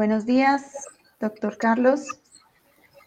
[0.00, 0.72] Buenos días,
[1.20, 2.06] doctor Carlos.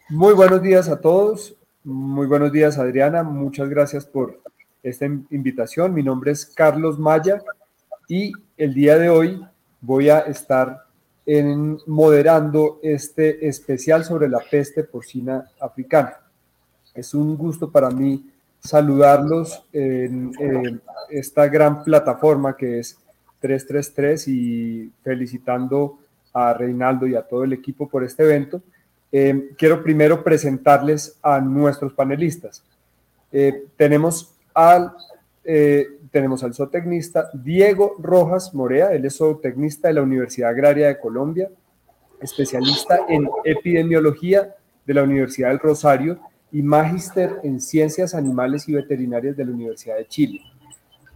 [0.08, 1.56] Muy buenos días a todos.
[1.82, 3.24] Muy buenos días, Adriana.
[3.24, 4.40] Muchas gracias por
[4.80, 5.92] esta invitación.
[5.92, 7.42] Mi nombre es Carlos Maya
[8.06, 9.44] y el día de hoy
[9.80, 10.84] voy a estar
[11.26, 16.20] en, moderando este especial sobre la peste porcina africana.
[16.94, 22.96] Es un gusto para mí saludarlos en, esta gran plataforma que es
[23.40, 25.98] 333 y felicitando
[26.34, 28.60] a Reinaldo y a todo el equipo por este evento.
[29.10, 32.64] Eh, quiero primero presentarles a nuestros panelistas.
[33.30, 34.92] Eh, tenemos, al,
[35.44, 40.98] eh, tenemos al zootecnista Diego Rojas Morea, él es zootecnista de la Universidad Agraria de
[40.98, 41.48] Colombia,
[42.20, 46.18] especialista en epidemiología de la Universidad del Rosario
[46.50, 50.40] y magíster en Ciencias Animales y Veterinarias de la Universidad de Chile.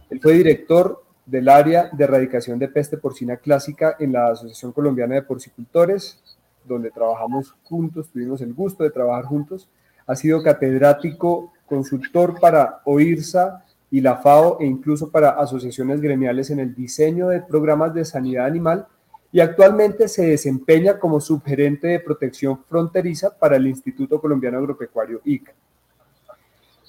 [0.09, 5.15] Él fue director del área de erradicación de peste porcina clásica en la Asociación Colombiana
[5.15, 6.19] de Porcicultores,
[6.65, 9.69] donde trabajamos juntos, tuvimos el gusto de trabajar juntos.
[10.07, 16.59] Ha sido catedrático, consultor para OIRSA y la FAO e incluso para asociaciones gremiales en
[16.59, 18.87] el diseño de programas de sanidad animal
[19.31, 25.53] y actualmente se desempeña como subgerente de protección fronteriza para el Instituto Colombiano Agropecuario ICA.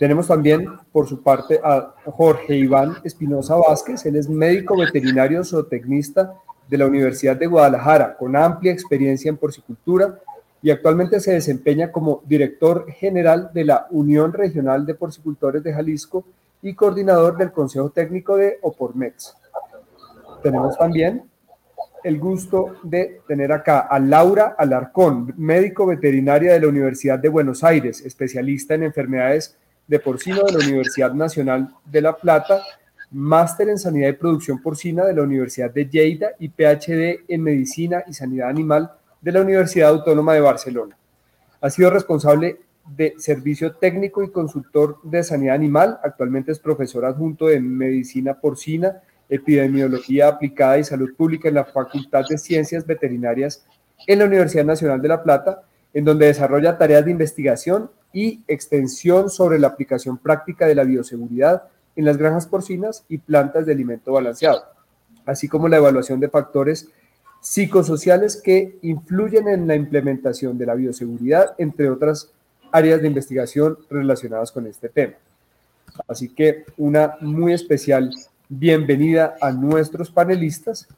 [0.00, 4.06] Tenemos también, por su parte, a Jorge Iván Espinosa Vázquez.
[4.06, 6.32] Él es médico veterinario zootecnista
[6.66, 10.18] de la Universidad de Guadalajara, con amplia experiencia en porcicultura
[10.62, 16.24] y actualmente se desempeña como director general de la Unión Regional de Porcicultores de Jalisco
[16.62, 19.36] y coordinador del Consejo Técnico de Opormex.
[20.42, 21.24] Tenemos también
[22.04, 27.62] el gusto de tener acá a Laura Alarcón, médico veterinaria de la Universidad de Buenos
[27.62, 29.58] Aires, especialista en enfermedades
[29.90, 32.62] de porcino de la Universidad Nacional de La Plata,
[33.10, 38.04] máster en sanidad y producción porcina de la Universidad de Lleida y PhD en medicina
[38.06, 40.96] y sanidad animal de la Universidad Autónoma de Barcelona.
[41.60, 45.98] Ha sido responsable de servicio técnico y consultor de sanidad animal.
[46.04, 52.24] Actualmente es profesor adjunto de medicina porcina Epidemiología Aplicada y Salud Pública en la Facultad
[52.28, 53.66] de Ciencias Veterinarias
[54.06, 55.62] en la Universidad Nacional de La Plata,
[55.92, 61.64] en donde desarrolla tareas de investigación y extensión sobre la aplicación práctica de la bioseguridad
[61.96, 64.64] en las granjas porcinas y plantas de alimento balanceado,
[65.26, 66.88] así como la evaluación de factores
[67.40, 72.30] psicosociales que influyen en la implementación de la bioseguridad, entre otras
[72.70, 75.14] áreas de investigación relacionadas con este tema.
[76.06, 78.10] Así que una muy especial
[78.48, 80.88] bienvenida a nuestros panelistas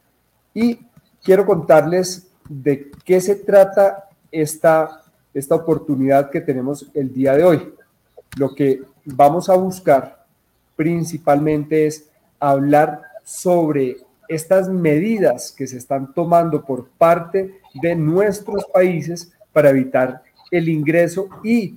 [0.55, 0.81] y
[1.23, 5.02] quiero contarles de qué se trata esta,
[5.35, 7.75] esta oportunidad que tenemos el día de hoy.
[8.37, 10.25] Lo que vamos a buscar
[10.77, 13.99] principalmente es hablar sobre
[14.29, 21.29] estas medidas que se están tomando por parte de nuestros países para evitar el ingreso
[21.45, 21.77] y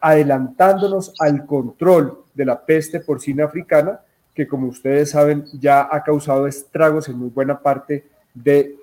[0.00, 4.00] adelantándonos al control de la peste porcina africana
[4.34, 8.76] que como ustedes saben ya ha causado estragos en muy buena parte de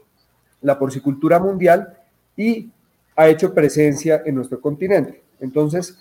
[0.61, 1.97] la porcicultura mundial
[2.35, 2.69] y
[3.17, 5.23] ha hecho presencia en nuestro continente.
[5.41, 5.99] Entonces,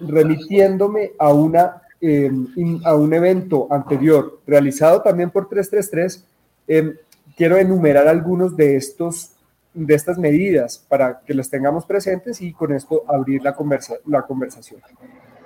[0.00, 6.24] remitiéndome a, una, em, a un evento anterior realizado también por 333,
[6.68, 6.94] em,
[7.36, 9.32] quiero enumerar algunos de, estos,
[9.74, 14.22] de estas medidas para que las tengamos presentes y con esto abrir la, conversa, la
[14.22, 14.80] conversación.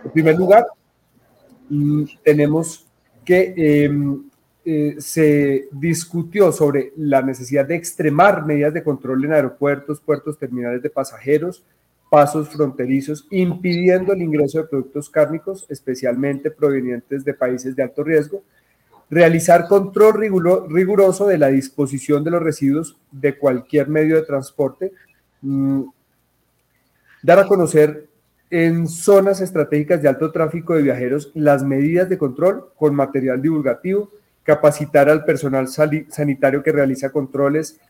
[0.04, 0.66] En primer lugar,
[2.22, 2.86] tenemos
[3.24, 4.22] que em,
[4.66, 10.82] eh, se discutió sobre la necesidad de extremar medidas de control en aeropuertos, puertos terminales
[10.82, 11.62] de pasajeros,
[12.08, 18.42] pasos fronterizos, impidiendo el ingreso de productos cárnicos, especialmente provenientes de países de alto riesgo,
[19.10, 20.14] realizar control
[20.70, 24.92] riguroso de la disposición de los residuos de cualquier medio de transporte,
[25.42, 25.82] mm,
[27.22, 28.08] dar a conocer
[28.48, 34.10] en zonas estratégicas de alto tráfico de viajeros las medidas de control con material divulgativo,
[34.44, 37.80] capacitar al personal sanitario que realiza controles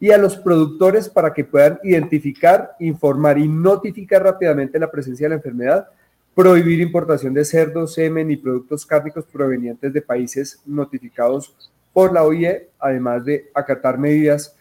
[0.00, 5.30] y a los productores para que puedan identificar, informar y notificar rápidamente la presencia de
[5.30, 5.88] la enfermedad,
[6.34, 11.54] prohibir importación de cerdo, semen y productos cárnicos provenientes de países notificados
[11.92, 14.56] por la OIE, además de acatar medidas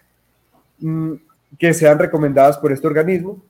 [0.80, 1.14] mm,
[1.58, 3.44] que sean recomendadas por este organismo,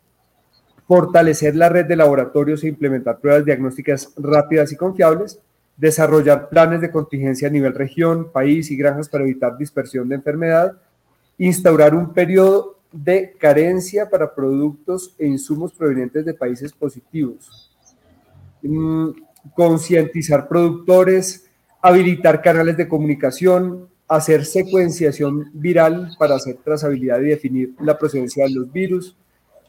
[0.87, 5.39] fortalecer la red de laboratorios e implementar pruebas diagnósticas rápidas y confiables,
[5.77, 10.77] desarrollar planes de contingencia a nivel región, país y granjas para evitar dispersión de enfermedad,
[11.37, 17.71] instaurar un periodo de carencia para productos e insumos provenientes de países positivos,
[18.61, 19.09] mm,
[19.55, 21.49] concientizar productores,
[21.81, 28.51] habilitar canales de comunicación, hacer secuenciación viral para hacer trazabilidad y definir la procedencia de
[28.51, 29.17] los virus,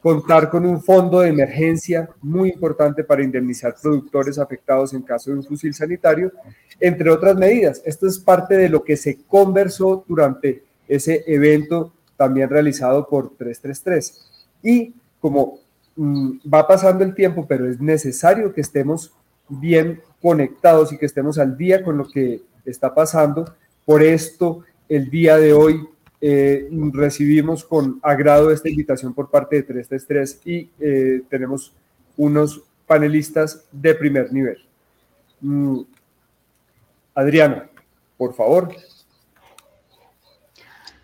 [0.05, 5.37] contar con un fondo de emergencia muy importante para indemnizar productores afectados en caso de
[5.37, 6.31] un fusil sanitario,
[6.79, 7.81] entre otras medidas.
[7.83, 14.45] Esto es parte de lo que se conversó durante ese evento también realizado por 333.
[14.61, 15.57] Y como
[15.95, 19.11] mm, va pasando el tiempo, pero es necesario que estemos
[19.49, 23.55] bien conectados y que estemos al día con lo que está pasando,
[23.85, 25.89] por esto el día de hoy
[26.21, 31.73] eh, recibimos con agrado esta invitación por parte de 333 y eh, tenemos
[32.17, 34.57] unos panelistas de primer nivel.
[35.41, 35.81] Mm,
[37.13, 37.69] Adriana,
[38.17, 38.73] por favor.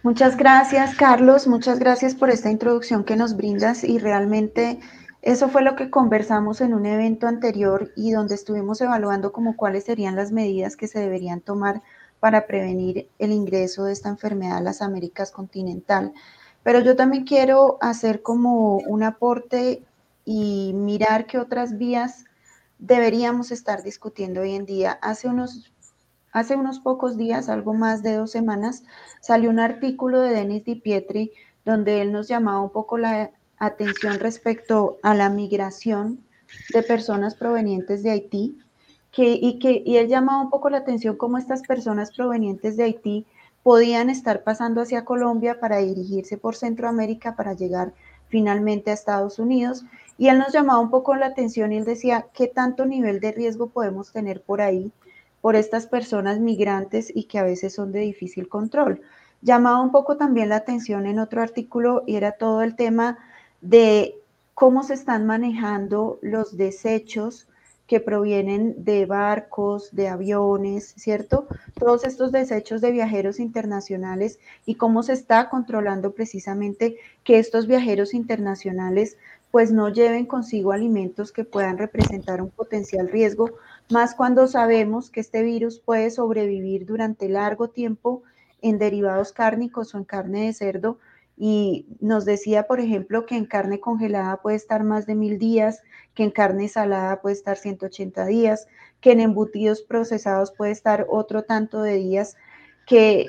[0.04, 1.48] Muchas gracias, Carlos.
[1.48, 4.80] Muchas gracias por esta introducción que nos brindas y realmente
[5.22, 9.84] eso fue lo que conversamos en un evento anterior y donde estuvimos evaluando como cuáles
[9.84, 11.84] serían las medidas que se deberían tomar
[12.21, 16.13] para prevenir el ingreso de esta enfermedad a las Américas continental.
[16.63, 19.83] Pero yo también quiero hacer como un aporte
[20.23, 22.25] y mirar qué otras vías
[22.77, 24.91] deberíamos estar discutiendo hoy en día.
[25.01, 25.73] Hace unos,
[26.31, 28.83] hace unos pocos días, algo más de dos semanas,
[29.19, 31.31] salió un artículo de Denis Di Pietri
[31.65, 36.24] donde él nos llamaba un poco la atención respecto a la migración
[36.71, 38.59] de personas provenientes de Haití
[39.16, 43.25] y, y él llamaba un poco la atención cómo estas personas provenientes de Haití
[43.63, 47.94] podían estar pasando hacia Colombia para dirigirse por Centroamérica para llegar
[48.28, 49.86] finalmente a Estados Unidos.
[50.18, 53.31] Y él nos llamaba un poco la atención y él decía, ¿qué tanto nivel de
[53.31, 54.92] riesgo podemos tener por ahí
[55.42, 59.02] por estas personas migrantes y que a veces son de difícil control?
[59.42, 63.18] Llamaba un poco también la atención en otro artículo y era todo el tema
[63.60, 64.16] de
[64.54, 67.48] cómo se están manejando los desechos
[67.91, 71.45] que provienen de barcos, de aviones, ¿cierto?
[71.77, 76.95] Todos estos desechos de viajeros internacionales y cómo se está controlando precisamente
[77.25, 79.17] que estos viajeros internacionales
[79.51, 83.49] pues no lleven consigo alimentos que puedan representar un potencial riesgo,
[83.89, 88.23] más cuando sabemos que este virus puede sobrevivir durante largo tiempo
[88.61, 90.97] en derivados cárnicos o en carne de cerdo,
[91.38, 95.81] y nos decía, por ejemplo, que en carne congelada puede estar más de mil días,
[96.13, 98.68] que en carne salada puede estar 180 días,
[99.00, 102.36] que en embutidos procesados puede estar otro tanto de días,
[102.86, 103.28] que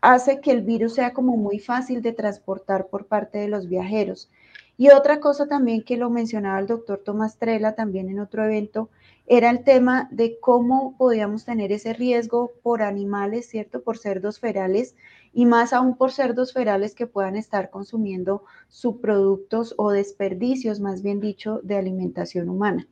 [0.00, 4.30] hace que el virus sea como muy fácil de transportar por parte de los viajeros.
[4.78, 8.90] Y otra cosa también que lo mencionaba el doctor Tomás Trela también en otro evento,
[9.26, 13.82] era el tema de cómo podíamos tener ese riesgo por animales, ¿cierto?
[13.82, 14.94] Por cerdos ferales
[15.32, 21.20] y más aún por cerdos ferales que puedan estar consumiendo subproductos o desperdicios, más bien
[21.20, 22.86] dicho, de alimentación humana.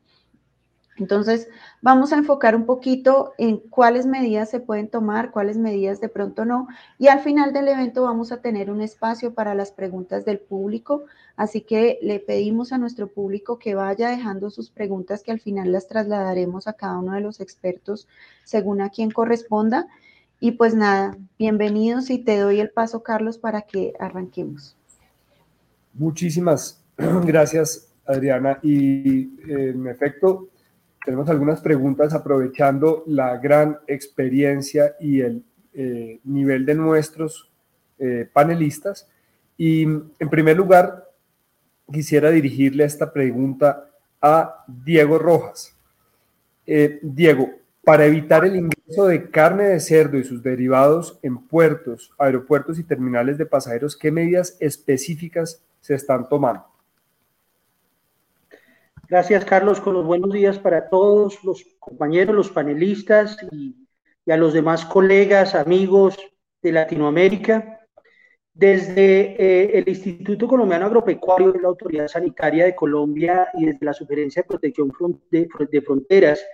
[0.97, 1.49] Entonces,
[1.83, 6.45] vamos a enfocar un poquito en cuáles medidas se pueden tomar, cuáles medidas de pronto
[6.45, 6.69] no.
[6.99, 11.05] Y al final del evento vamos a tener un espacio para las preguntas del público.
[11.37, 15.73] Así que le pedimos a nuestro público que vaya dejando sus preguntas que al final
[15.73, 18.07] las trasladaremos a cada uno de los expertos
[18.45, 19.89] según a quien corresponda.
[20.39, 24.77] Y pues nada, bienvenidos y te doy el paso, Carlos, para que arranquemos.
[25.93, 28.61] Muchísimas gracias, Adriana.
[28.63, 30.49] Y en efecto,
[31.05, 35.45] tenemos algunas preguntas aprovechando la gran experiencia y el
[35.75, 37.51] eh, nivel de nuestros
[37.99, 39.09] eh, panelistas.
[39.57, 41.11] Y en primer lugar,
[41.93, 45.77] quisiera dirigirle esta pregunta a Diego Rojas.
[47.03, 47.51] Diego,
[47.85, 52.85] para evitar el ingreso de carne de cerdo y sus derivados en puertos, aeropuertos y
[52.85, 56.65] terminales de pasajeros, ¿qué medidas específicas se están tomando?
[59.09, 59.81] Gracias, Carlos.
[59.81, 63.77] Con los buenos días para todos los compañeros, los panelistas y,
[64.31, 66.19] a los demás colegas, amigos
[66.63, 67.81] de Latinoamérica.
[68.53, 73.93] Desde eh, el Instituto Colombiano Agropecuario de la Autoridad Sanitaria de Colombia y desde la
[73.93, 74.93] Sugerencia de Protección
[75.31, 76.45] de Fronteras,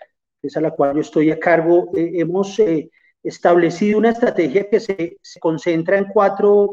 [0.43, 2.91] es a la cual yo estoy a cargo, eh, hemos eh,
[3.23, 6.73] establecido una estrategia que se, concentra en cuatro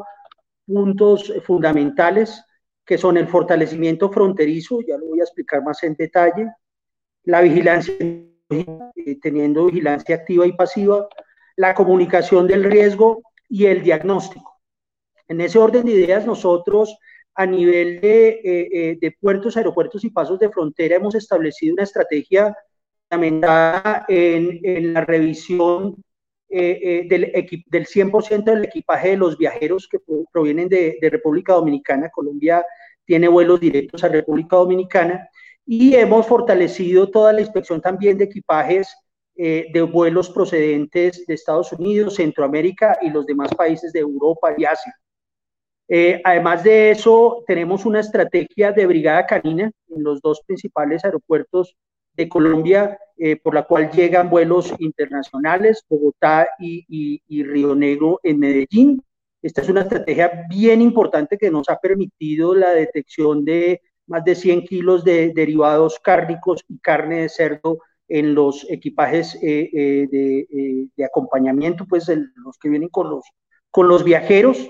[0.65, 2.43] puntos fundamentales,
[2.87, 6.49] que son el fortalecimiento fronterizo, ya lo voy a explicar más en detalle,
[7.25, 11.07] la vigilancia, eh, teniendo vigilancia activa y pasiva,
[11.57, 14.61] la comunicación del riesgo y el diagnóstico.
[15.27, 16.97] En ese orden de ideas, nosotros
[17.35, 22.55] a nivel de, de puertos, aeropuertos y pasos de frontera hemos establecido una estrategia
[23.09, 26.03] fundamentada en, la revisión
[26.49, 27.31] eh, eh, del,
[27.65, 29.99] del 100% del equipaje de los viajeros que
[30.31, 32.09] provienen de, República Dominicana.
[32.09, 32.65] Colombia
[33.05, 35.29] tiene vuelos directos a República Dominicana
[35.65, 38.95] y hemos fortalecido toda la inspección también de equipajes
[39.35, 44.65] eh, de vuelos procedentes de Estados Unidos, Centroamérica y los demás países de Europa y
[44.65, 44.95] Asia.
[45.89, 51.75] Eh, además de eso, tenemos una estrategia de brigada canina en los dos principales aeropuertos
[52.17, 59.01] de Colombia, eh, por la cual llegan vuelos internacionales, Bogotá y, Río Negro en Medellín.
[59.41, 64.35] Esta es una estrategia bien importante que nos ha permitido la detección de más de
[64.35, 71.05] 100 kilos de derivados cárnicos y carne de cerdo en los equipajes eh, de, de,
[71.05, 74.69] acompañamiento, pues los que vienen con los viajeros.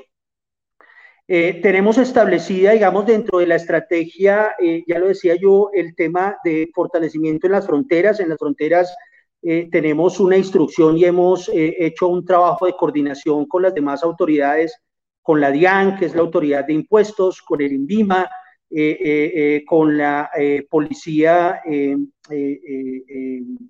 [1.29, 6.37] Eh, tenemos establecida, digamos, dentro de la estrategia, eh, ya lo decía yo, el tema
[6.43, 8.21] de fortalecimiento en las fronteras.
[8.21, 8.95] En las fronteras
[9.41, 14.79] eh, tenemos una instrucción y hemos hecho un trabajo de coordinación con las demás autoridades,
[15.21, 18.29] con la DIAN, que es la autoridad de impuestos, con el INVIMA,
[19.67, 20.29] con la
[20.69, 21.61] policía,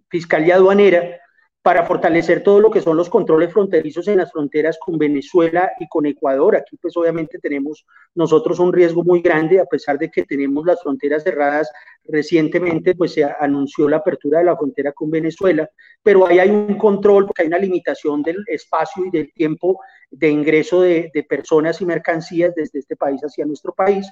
[0.09, 1.19] fiscalía aduanera
[1.67, 5.89] para fortalecer todo lo que son los controles fronterizos en las fronteras con Venezuela y
[5.89, 6.55] con Ecuador.
[6.55, 10.81] Aquí pues obviamente tenemos nosotros un riesgo muy grande, a pesar de que tenemos las
[10.81, 11.69] fronteras cerradas.
[12.05, 15.69] Recientemente pues se anunció la apertura de la frontera con Venezuela,
[16.01, 20.29] pero ahí hay un control porque hay una limitación del espacio y del tiempo de
[20.29, 24.09] ingreso de, personas y mercancías desde este país hacia nuestro país.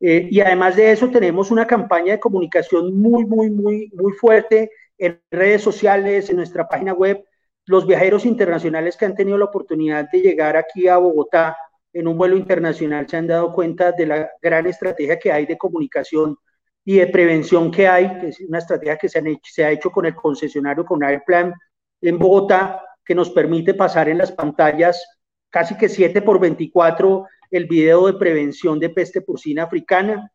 [0.00, 4.68] Eh, y además de eso tenemos una campaña de comunicación muy, muy, muy, muy fuerte
[4.98, 7.24] en redes sociales, en nuestra página web,
[7.66, 11.56] los viajeros internacionales que han tenido la oportunidad de llegar aquí a Bogotá
[11.92, 15.56] en un vuelo internacional se han dado cuenta de la gran estrategia que hay de
[15.56, 16.36] comunicación
[16.84, 19.70] y de prevención que hay, que es una estrategia que se, han hecho, se ha
[19.70, 21.54] hecho con el concesionario, con Airplan
[22.02, 25.02] en Bogotá, que nos permite pasar en las pantallas
[25.48, 30.30] casi que 7 por 24 el video de prevención de peste porcina africana.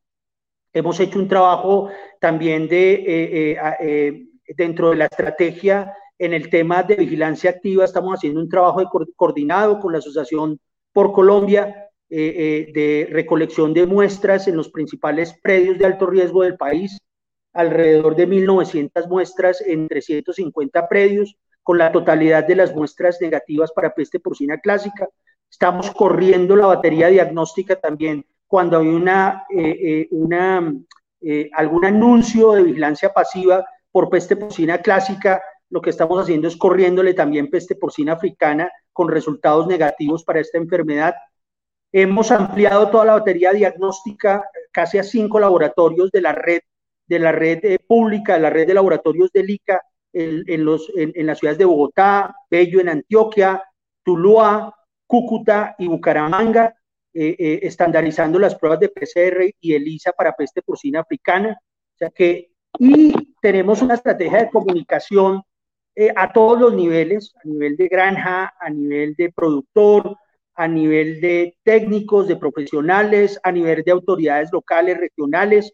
[0.74, 1.90] Hemos hecho un trabajo
[2.20, 7.84] también de eh, eh, eh, dentro de la estrategia en el tema de vigilancia activa,
[7.84, 8.80] estamos haciendo un trabajo
[9.16, 10.60] coordinado con la Asociación
[10.94, 16.44] por Colombia eh, eh, de recolección de muestras en los principales predios de alto riesgo
[16.44, 17.00] del país,
[17.54, 23.96] alrededor de 1.900 muestras en 350 predios, con la totalidad de las muestras negativas para
[23.96, 25.08] peste porcina clásica.
[25.50, 30.72] Estamos corriendo la batería diagnóstica también cuando hay una, eh, una
[31.54, 37.14] algún anuncio de vigilancia pasiva por peste porcina clásica, lo que estamos haciendo es corriéndole
[37.14, 41.14] también peste porcina africana con resultados negativos para esta enfermedad.
[41.92, 46.62] Hemos ampliado toda la batería diagnóstica casi a cinco laboratorios de la red,
[47.08, 49.82] de la red eh, pública, de la red de laboratorios del ICA
[50.14, 53.64] en, los, en, las ciudades de Bogotá, Bello en Antioquia,
[54.04, 54.76] Tuluá,
[55.08, 56.76] Cúcuta y Bucaramanga,
[57.14, 61.58] eh, eh, estandarizando las pruebas de PCR y ELISA para peste porcina africana.
[61.62, 65.44] O sea que y tenemos una estrategia de comunicación
[65.96, 70.16] eh, a todos los niveles, a nivel de granja, a nivel de productor,
[70.56, 75.74] a nivel de técnicos, de profesionales, a nivel de autoridades locales, regionales,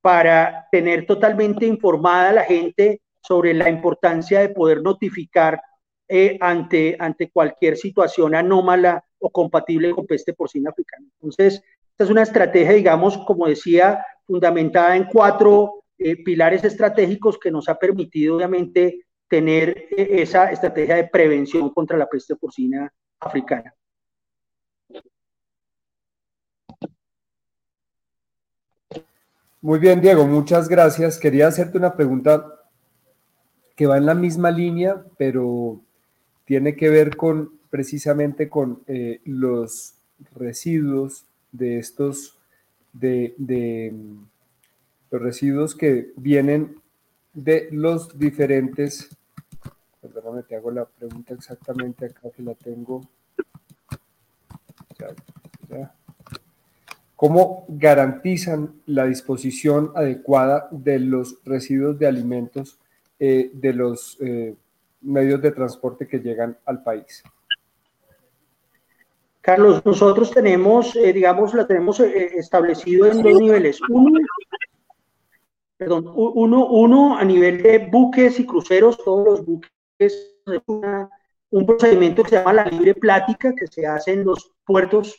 [0.00, 5.60] para tener totalmente informada a la gente sobre la importancia de poder notificar
[6.08, 11.06] eh, ante, ante cualquier situación anómala o compatible con peste porcina africana.
[11.20, 17.50] Entonces, esta es una estrategia, digamos, como decía, fundamentada en cuatro eh, pilares estratégicos que
[17.50, 23.74] nos ha permitido, obviamente, tener eh, esa estrategia de prevención contra la peste porcina africana.
[29.60, 31.18] Muy bien, Diego, muchas gracias.
[31.18, 32.46] Quería hacerte una pregunta
[33.74, 35.80] que va en la misma línea, pero
[36.44, 39.94] tiene que ver con precisamente con eh, los
[40.34, 42.38] residuos de estos
[42.92, 43.34] de,
[45.10, 46.80] los residuos que vienen
[47.32, 49.16] de los diferentes,
[50.00, 53.02] perdóname, te hago la pregunta exactamente acá que la tengo.
[57.14, 62.78] ¿Cómo garantizan la disposición adecuada de los residuos de alimentos
[63.18, 64.54] eh, de los eh,
[65.00, 67.22] medios de transporte que llegan al país?
[69.40, 73.80] Carlos, nosotros tenemos, eh, digamos, la tenemos establecido en dos niveles.
[73.88, 74.20] Uno,
[75.78, 80.38] perdón, uno, uno a nivel de buques y cruceros, todos los buques, es
[81.50, 85.16] un procedimiento que se llama la libre plática, que se hace en los puertos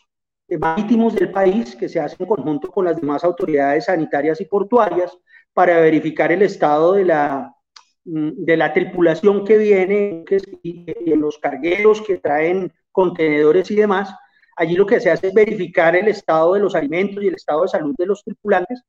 [0.49, 4.45] eh, marítimos del país, que se hace en conjunto con las demás autoridades sanitarias y
[4.45, 5.17] portuarias
[5.53, 7.55] para verificar el estado de la,
[8.03, 14.13] mm, de la tripulación que viene en los cargueros que traen contenedores y demás.
[14.57, 17.61] Allí lo que se hace es verificar el estado de los alimentos y el estado
[17.61, 18.83] de salud de los tripulantes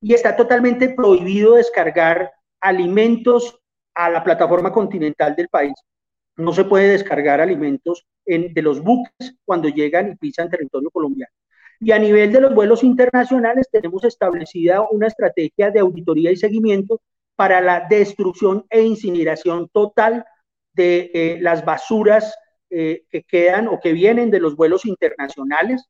[0.00, 3.58] y está totalmente prohibido descargar alimentos
[3.94, 5.74] a la plataforma continental del país.
[6.36, 11.32] No se puede descargar alimentos de los buques cuando llegan y pisan territorio colombiano.
[11.80, 17.00] Y a nivel de los vuelos internacionales tenemos establecida una estrategia de auditoría y seguimiento
[17.36, 20.24] para la destrucción e incineración total
[20.72, 22.34] de eh, las basuras
[22.70, 25.84] eh, que quedan o que vienen de los vuelos internacionales.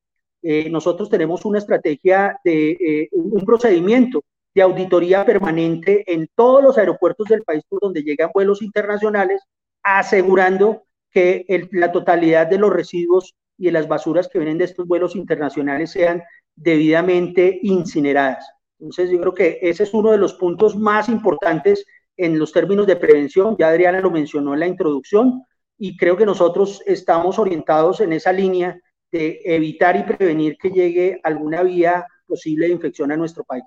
[0.49, 4.23] Eh, nosotros tenemos una estrategia de un procedimiento
[4.55, 9.43] de auditoría permanente en todos los aeropuertos del país por donde llegan vuelos internacionales,
[9.83, 14.87] asegurando que la totalidad de los residuos y de las basuras que vienen de estos
[14.87, 16.23] vuelos internacionales sean
[16.55, 18.49] debidamente incineradas.
[18.79, 21.85] Entonces, yo creo que ese es uno de los puntos más importantes
[22.17, 23.57] en los términos de prevención.
[23.59, 25.43] Ya Adriana lo mencionó en la introducción
[25.77, 31.21] y creo que nosotros estamos orientados en esa línea de evitar y prevenir que llegue
[31.23, 33.65] alguna vía posible de infección a nuestro país.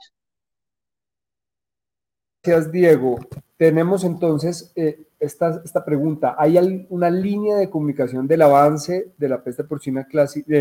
[2.44, 3.20] Gracias, Diego.
[3.58, 6.36] Tenemos entonces eh, esta, esta, pregunta.
[6.38, 10.56] ¿Hay una línea de comunicación del avance de la peste porcina clásica,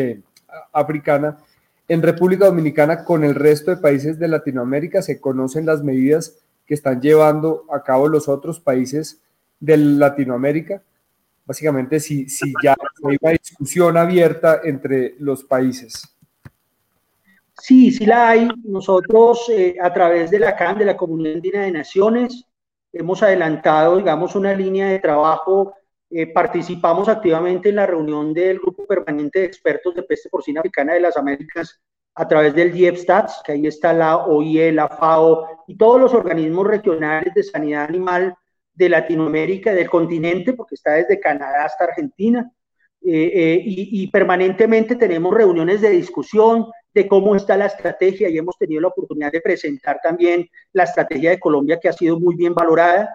[0.73, 1.39] africana
[1.87, 5.03] en República Dominicana con el resto de países de Latinoamérica?
[5.03, 9.21] ¿Se conocen las medidas que están llevando a cabo los otros países
[9.61, 10.83] de Latinoamérica?
[11.49, 12.27] Básicamente, si,
[12.63, 12.77] ya
[13.09, 16.03] hay una discusión abierta entre los países.
[17.59, 18.51] Sí, sí la hay.
[18.65, 22.45] Nosotros, eh, a través de la CAN, de la Comunidad Andina de Naciones,
[22.93, 25.73] hemos adelantado, digamos, una línea de trabajo.
[26.11, 30.93] Eh, participamos activamente en la reunión del Grupo Permanente de Expertos de Peste Porcina Africana
[30.93, 31.81] de las Américas
[32.15, 36.67] a través del DIEPSTATS, que ahí está la OIE, la FAO y todos los organismos
[36.67, 38.37] regionales de sanidad animal
[38.79, 42.51] de Latinoamérica, del continente, porque está desde Canadá hasta Argentina.
[43.05, 48.57] Eh, y, y permanentemente tenemos reuniones de discusión, de cómo está la estrategia y hemos
[48.57, 52.55] tenido la oportunidad de presentar también la estrategia de Colombia que ha sido muy bien
[52.55, 53.09] valorada.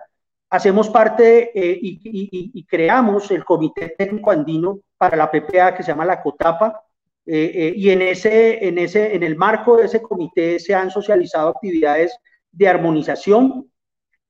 [0.49, 6.05] Hacemos parte eh, y, creamos el Comité Técnico Andino para la PPA que se llama
[6.05, 6.81] la COTAPA
[7.25, 10.91] eh, eh, y en, ese, en, ese, en el marco de ese comité se han
[10.91, 12.15] socializado actividades
[12.51, 13.71] de armonización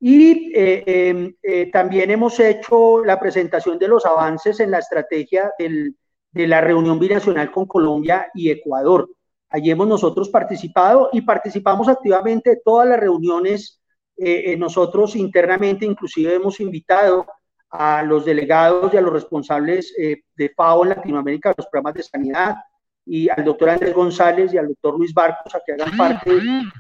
[0.06, 1.34] y em,
[1.72, 7.50] también hemos hecho la presentación de los avances en la estrategia de la reunión binacional
[7.52, 9.10] con Colombia y Ecuador.
[9.54, 13.80] Allí hemos nosotros participado y participamos activamente de todas las reuniones.
[14.18, 17.28] Eh, eh, nosotros internamente inclusive hemos invitado
[17.70, 21.94] a los delegados y a los responsables eh, de FAO en Latinoamérica, de los programas
[21.94, 22.56] de sanidad,
[23.06, 26.32] y al doctor Andrés González y al doctor Luis Barcos a que hagan parte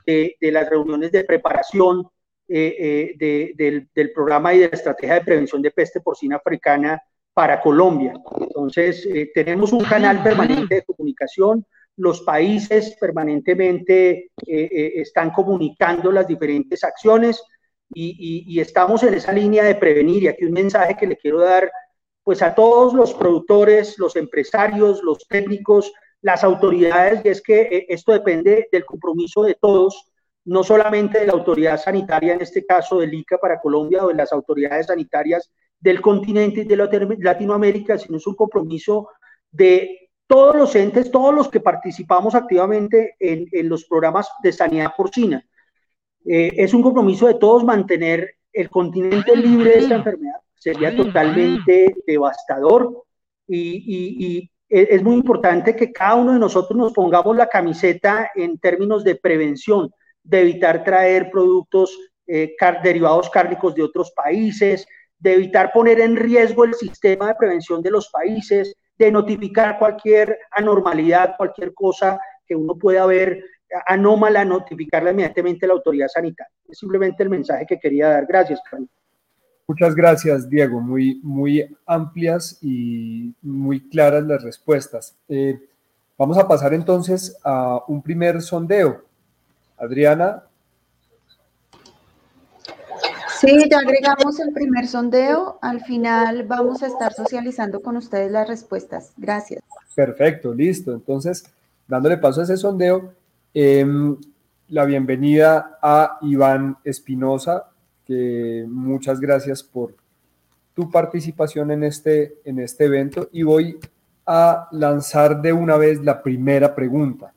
[0.08, 2.08] de, las reuniones de preparación
[2.48, 7.02] del, del, programa y de la estrategia de prevención de peste porcina africana
[7.34, 8.14] para Colombia.
[8.40, 11.66] Entonces, tenemos un canal permanente de comunicación
[11.98, 17.42] los países permanentemente eh, eh, están comunicando las diferentes acciones
[17.96, 20.24] y, estamos en esa línea de prevenir.
[20.24, 21.72] Y aquí un mensaje que le quiero dar
[22.24, 27.86] pues a todos los productores, los empresarios, los técnicos, las autoridades, y es que eh,
[27.90, 30.10] esto depende del compromiso de todos,
[30.46, 34.16] no solamente de la autoridad sanitaria, en este caso del ICA para Colombia o de
[34.16, 36.78] las autoridades sanitarias del continente y de
[37.20, 39.10] Latinoamérica, sino es un compromiso
[39.52, 45.46] de todos los entes, todos los que participamos activamente en, los programas de sanidad porcina.
[46.26, 50.38] Eh, es un compromiso de todos mantener el continente libre de esta enfermedad.
[50.56, 53.04] Sería totalmente devastador
[53.48, 59.04] y, es muy importante que cada uno de nosotros nos pongamos la camiseta en términos
[59.04, 59.92] de prevención,
[60.24, 64.88] de evitar traer productos eh, derivados cárnicos de otros países,
[65.20, 70.38] de evitar poner en riesgo el sistema de prevención de los países, de notificar cualquier
[70.52, 73.44] anormalidad, cualquier cosa que uno pueda ver
[73.88, 76.52] anómala, notificarla inmediatamente a la autoridad sanitaria.
[76.68, 78.26] Es simplemente el mensaje que quería dar.
[78.28, 78.90] Gracias, Carlos.
[79.68, 80.82] Muchas gracias, Diego.
[80.82, 85.16] Muy, muy amplias y muy claras las respuestas.
[85.28, 85.60] Eh,
[86.18, 89.04] vamos a pasar entonces a un primer sondeo.
[89.78, 90.44] Adriana,
[93.46, 95.60] Sí, ya agregamos el primer sondeo.
[95.62, 99.12] Al final vamos a estar socializando con ustedes las respuestas.
[99.18, 99.62] Gracias.
[99.94, 100.94] Perfecto, listo.
[100.94, 101.44] Entonces,
[101.86, 103.14] dándole paso a ese sondeo,
[103.54, 104.16] em,
[104.70, 107.66] la bienvenida a Iván Espinosa,
[108.06, 109.94] que muchas gracias por
[110.74, 113.78] tu participación en este, en este evento y voy
[114.26, 117.33] a lanzar de una vez la primera pregunta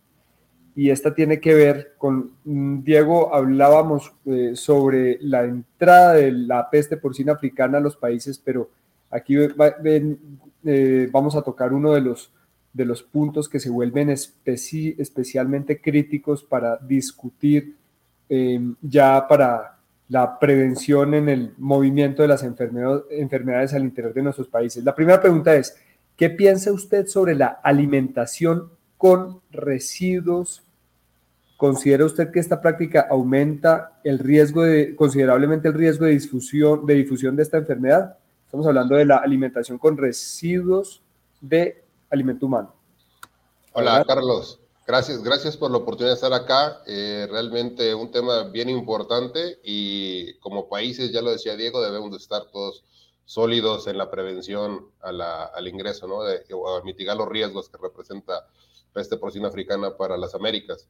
[0.76, 6.68] y esta tiene que ver con, mm, Diego, hablábamos eh, sobre la entrada de la
[6.68, 8.68] peste porcina africana a los países, pero
[9.10, 12.30] aquí eh, vamos a tocar uno de los,
[12.74, 17.74] de los puntos que se vuelven especialmente críticos para discutir
[18.28, 24.48] em, ya para la prevención en el movimiento de las enfermedades al interior de nuestros
[24.48, 24.84] países.
[24.84, 25.74] La primera pregunta es,
[26.16, 30.65] ¿qué piensa usted sobre la alimentación con residuos?
[31.56, 36.94] ¿Considera usted que esta práctica aumenta el riesgo de, considerablemente el riesgo de difusión, de
[36.94, 38.18] difusión de esta enfermedad?
[38.44, 41.02] Estamos hablando de la alimentación con residuos
[41.40, 42.74] de alimento humano.
[43.72, 44.60] Hola, Carlos.
[44.86, 46.82] Gracias, gracias por la oportunidad de estar acá.
[46.86, 52.18] Eh, realmente un tema bien importante y como países, ya lo decía Diego, debemos de
[52.18, 52.84] estar todos
[53.24, 56.18] sólidos en la prevención al ingreso, ¿no?
[56.56, 58.46] o a mitigar los riesgos que representa
[58.92, 60.88] peste porcina africana para las Américas.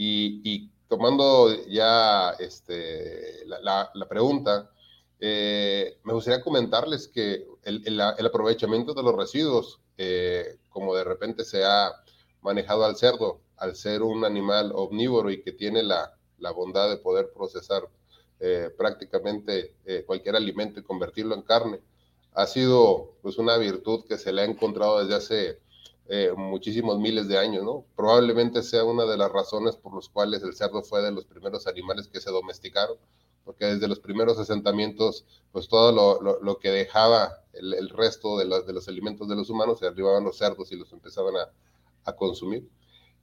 [0.00, 4.70] Y, tomando ya este, la, pregunta,
[5.18, 11.64] eh, me gustaría comentarles que el, aprovechamiento de los residuos, eh, como de repente se
[11.64, 11.90] ha
[12.42, 16.14] manejado al cerdo, al ser un animal omnívoro y que tiene la,
[16.54, 17.88] bondad de poder procesar
[18.38, 19.74] eh, prácticamente
[20.06, 21.80] cualquier alimento y convertirlo en carne,
[22.34, 25.58] ha sido pues una virtud que se le ha encontrado desde hace
[26.08, 27.84] eh, muchísimos miles de años, ¿no?
[27.96, 31.66] Probablemente sea una de las razones por las cuales el cerdo fue de los primeros
[31.66, 32.96] animales que se domesticaron,
[33.44, 38.88] porque desde los primeros asentamientos, pues todo lo, que dejaba el, resto de, de, los
[38.88, 41.50] alimentos de los humanos se arribaban los cerdos y los empezaban a,
[42.04, 42.68] a consumir.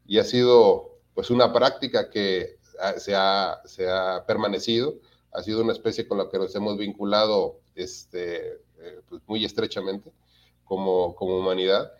[0.05, 2.57] Y ha sido pues una práctica que
[2.97, 4.95] se ha, se ha permanecido,
[5.31, 10.11] ha sido una especie con la que nos hemos vinculado este, eh, pues muy estrechamente
[10.63, 11.91] como, como humanidad.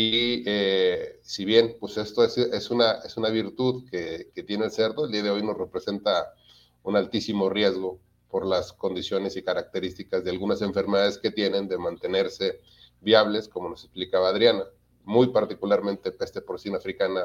[0.00, 4.66] Y eh, si bien pues esto es, es, una, es una virtud que, que tiene
[4.66, 6.34] el cerdo, el día de hoy nos representa
[6.84, 7.98] un altísimo riesgo
[8.30, 12.60] por las condiciones y características de algunas enfermedades que tienen de mantenerse
[13.00, 14.62] viables, como nos explicaba Adriana
[15.02, 17.22] muy particularmente peste porcina africana,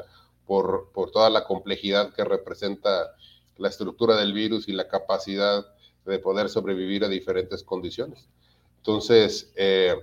[0.47, 3.13] por, por toda la complejidad que representa
[3.57, 5.63] la estructura del virus y la capacidad
[6.07, 8.27] de poder sobrevivir a diferentes condiciones.
[8.77, 9.95] Entonces, eh,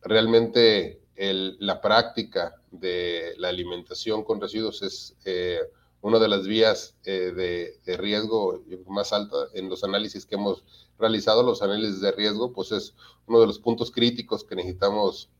[0.00, 5.60] realmente la práctica de la alimentación con residuos es eh,
[6.00, 10.64] una de las vías eh, de, riesgo más alta en los análisis que hemos
[10.98, 11.42] realizado.
[11.42, 12.94] Los análisis de riesgo, pues es
[13.26, 15.30] uno de los puntos críticos que necesitamos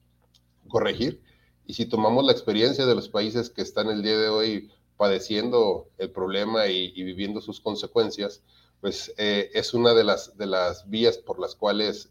[0.69, 1.21] corregir
[1.67, 5.89] y si tomamos la experiencia de los países que están el día de hoy padeciendo
[5.99, 8.43] el problema y, viviendo sus consecuencias,
[8.81, 12.11] pues eh, es una de las, de las vías por las cuales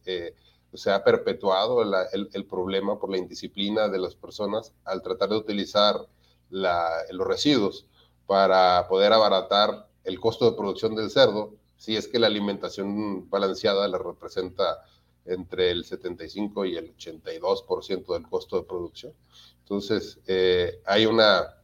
[0.73, 6.07] se ha perpetuado el, problema por la indisciplina de las personas al tratar de utilizar
[6.49, 7.85] los residuos
[8.25, 13.87] para poder abaratar el costo de producción del cerdo, si es que la alimentación balanceada
[13.87, 14.83] la representa
[15.25, 19.13] entre el 75 y el 82% del costo de producción.
[19.59, 21.55] Entonces, eh, hay, una,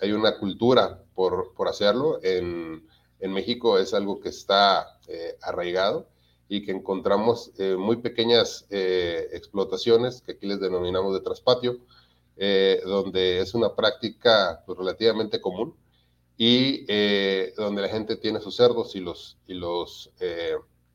[0.00, 2.18] hay una cultura por, por hacerlo.
[2.22, 2.86] En,
[3.20, 6.08] en, México es algo que está eh, arraigado
[6.48, 11.78] y que encontramos eh, muy pequeñas explotaciones, que aquí les denominamos de traspatio,
[12.84, 15.74] donde es una práctica pues, relativamente común
[16.36, 16.84] y
[17.54, 20.10] donde la gente tiene sus cerdos y los, y los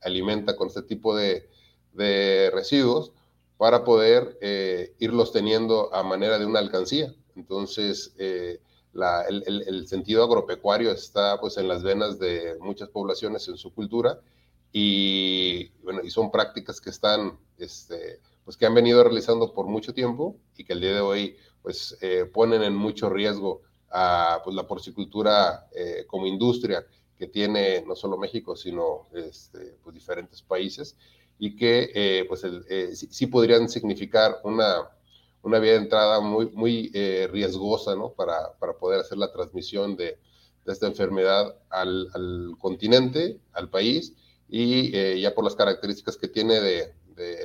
[0.02, 1.50] alimenta con este tipo de,
[1.94, 3.14] de residuos
[3.60, 7.14] para poder eh, irlos teniendo a manera de una alcancía.
[7.36, 8.62] Entonces, eh,
[8.94, 14.22] el, sentido agropecuario está pues en las venas de muchas poblaciones en su cultura
[14.72, 19.94] y, bueno, y son prácticas que están, este, pues que han venido realizando por mucho
[19.94, 24.56] tiempo y que el día de hoy pues eh, ponen en mucho riesgo a pues,
[24.56, 25.68] la porcicultura
[26.08, 26.86] como industria
[27.18, 30.96] que tiene no solo México, sino este, pues, diferentes países
[31.38, 34.90] y que eh, pues eh, sí, podrían significar una,
[35.42, 38.12] una vía de entrada muy, muy eh, riesgosa ¿no?
[38.12, 40.18] para, para, poder hacer la transmisión de,
[40.66, 44.14] de esta enfermedad al, al, continente, al país,
[44.50, 46.94] y ya por las características que tiene de,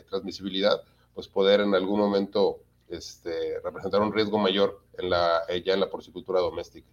[0.09, 0.81] transmisibilidad,
[1.15, 5.91] pues poder en algún momento este, representar un riesgo mayor en la, ya en la
[5.91, 6.89] porcicultura doméstica.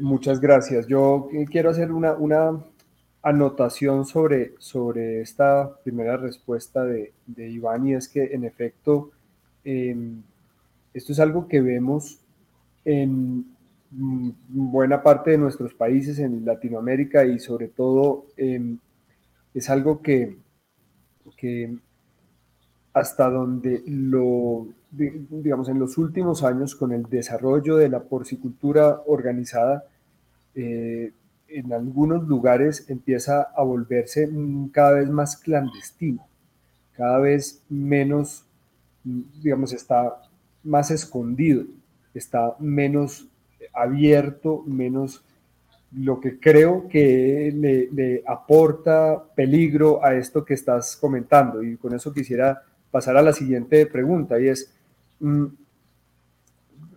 [0.00, 0.86] muchas gracias.
[0.86, 2.64] Yo quiero hacer una, una
[3.24, 9.10] anotación sobre, sobre esta primera respuesta de, de Iván y es que en efecto
[9.64, 10.22] em,
[10.92, 12.20] esto es algo que vemos
[12.84, 13.53] en
[13.96, 18.78] buena parte de nuestros países en Latinoamérica y sobre todo em,
[19.52, 20.36] es algo que,
[21.36, 21.76] que
[22.92, 29.84] hasta donde lo, digamos, en los últimos años con el desarrollo de la porcicultura organizada,
[30.54, 31.12] eh,
[31.48, 34.28] en algunos lugares empieza a volverse
[34.72, 36.26] cada vez más clandestino,
[36.92, 38.44] cada vez menos,
[39.04, 40.20] digamos, está
[40.62, 41.64] más escondido,
[42.14, 43.28] está menos
[43.74, 45.24] abierto, menos,
[45.96, 47.52] lo que creo que
[47.92, 51.62] le, aporta peligro a esto que estás comentando.
[51.62, 54.72] Y con eso quisiera pasar a la siguiente pregunta y es,
[55.20, 55.46] mm,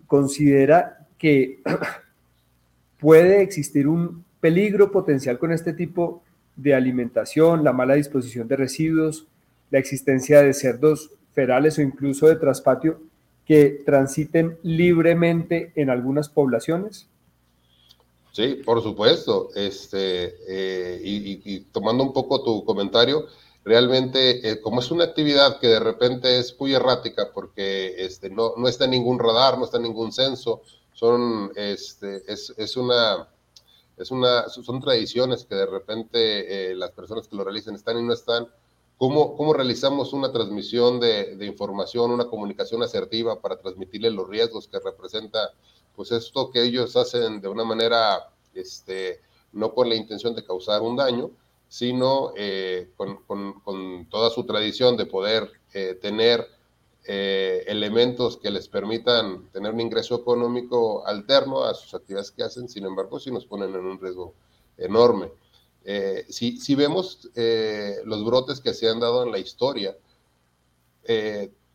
[0.07, 1.61] ¿considera que
[2.99, 6.23] puede existir un peligro potencial con este tipo
[6.55, 9.27] de alimentación, la mala disposición de residuos,
[9.69, 12.99] la existencia de cerdos ferales o incluso de traspatio
[13.47, 17.07] que transiten libremente en algunas poblaciones?
[18.33, 19.49] Sí, por supuesto.
[19.55, 23.25] Este, eh, y, tomando un poco tu comentario,
[23.63, 28.53] realmente, eh, como es una actividad que de repente es muy errática porque este, no,
[28.57, 30.61] no está en ningún radar, no está en ningún censo,
[30.93, 33.27] son, este, es, es una,
[33.97, 38.03] es una, son tradiciones que de repente eh, las personas que lo realizan están y
[38.03, 38.47] no están.
[38.97, 44.67] ¿Cómo, cómo realizamos una transmisión de, de, información, una comunicación asertiva para transmitirle los riesgos
[44.67, 45.53] que representa
[45.95, 50.81] pues esto que ellos hacen de una manera, este, no con la intención de causar
[50.81, 51.31] un daño,
[51.67, 56.47] sino eh, con, con, con, toda su tradición de poder eh, tener
[57.05, 62.69] eh, elementos que les permitan tener un ingreso económico alterno a sus actividades que hacen,
[62.69, 64.33] sin embargo, sí nos ponen en un riesgo
[64.77, 65.31] enorme.
[66.29, 67.29] Si, si, vemos
[68.03, 69.95] los brotes que se han dado en la historia,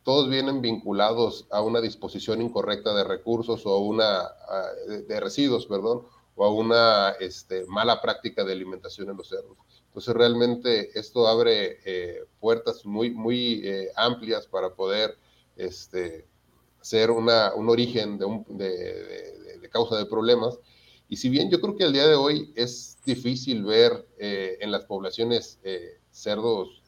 [0.03, 4.29] todos vienen vinculados a una disposición incorrecta de recursos o una
[5.07, 6.03] de residuos, perdón,
[6.35, 9.57] o a una este, mala práctica de alimentación en los cerdos.
[9.93, 15.15] Entonces realmente esto abre eh, puertas muy, eh, amplias para poder
[15.55, 16.25] este,
[16.81, 20.57] ser un origen de, causa de problemas.
[21.13, 24.71] Y si bien yo creo que al día de hoy es difícil ver eh, en
[24.71, 25.59] las poblaciones
[26.09, 26.81] cerdos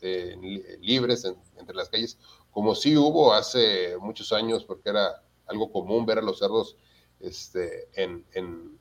[0.82, 1.26] libres
[1.58, 2.18] entre las calles,
[2.50, 6.76] como sí hubo hace muchos años, porque era algo común ver a los cerdos
[7.20, 8.80] este, en,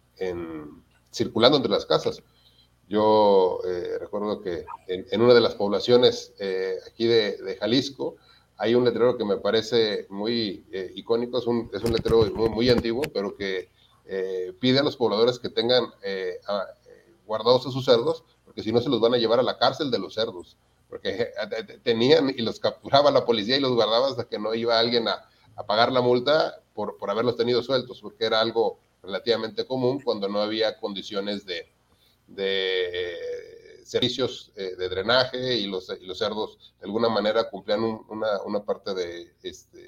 [1.12, 2.22] circulando entre las casas.
[2.88, 8.16] Yo eh, recuerdo que en, una de las poblaciones eh, aquí de, Jalisco
[8.56, 12.48] hay un letrero que me parece muy eh, icónico, es un, es un letrero muy,
[12.48, 13.73] muy, antiguo, pero que
[14.60, 15.84] pide a los pobladores que tengan
[17.26, 19.90] guardados a sus cerdos, porque si no se los van a llevar a la cárcel
[19.90, 20.56] de los cerdos.
[20.88, 24.78] Porque eh, tenían y los capturaba la policía y los guardaba hasta que no iba
[24.78, 25.28] alguien a,
[25.66, 30.40] pagar la multa por, por, haberlos tenido sueltos, porque era algo relativamente común cuando no
[30.40, 31.72] había condiciones de,
[32.26, 37.82] de eh, servicios eh, de drenaje y los, y los, cerdos de alguna manera cumplían
[37.82, 39.78] una, una, parte de, este,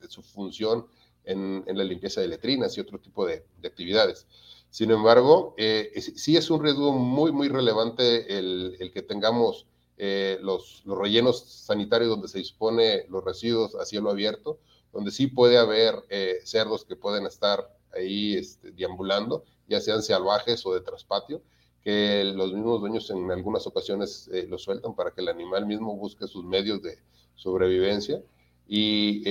[0.00, 0.86] de, su función
[1.30, 4.26] en, la limpieza de letrinas y otro tipo de, de actividades.
[4.70, 5.56] Sin embargo,
[5.96, 9.66] sí es un riesgo muy, muy relevante el, que tengamos
[9.98, 14.58] eh, los, los, rellenos sanitarios donde se dispone los residuos a cielo abierto,
[14.92, 20.64] donde sí puede haber eh, cerdos que pueden estar ahí este, deambulando, ya sean salvajes
[20.64, 21.42] o de traspatio,
[21.82, 25.96] que los mismos dueños en algunas ocasiones eh, los sueltan para que el animal mismo
[25.96, 26.98] busque sus medios de
[27.34, 28.22] sobrevivencia.
[28.72, 29.24] Y,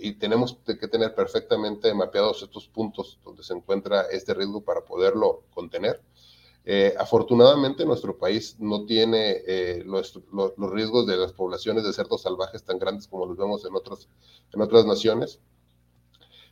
[0.00, 5.42] y, tenemos que tener perfectamente mapeados estos puntos donde se encuentra este riesgo para poderlo
[5.52, 6.00] contener.
[6.66, 10.18] Eh, afortunadamente nuestro país no tiene eh, los,
[10.56, 14.08] riesgos de las poblaciones de cerdos salvajes tan grandes como los vemos en, otros,
[14.52, 15.40] en otras naciones.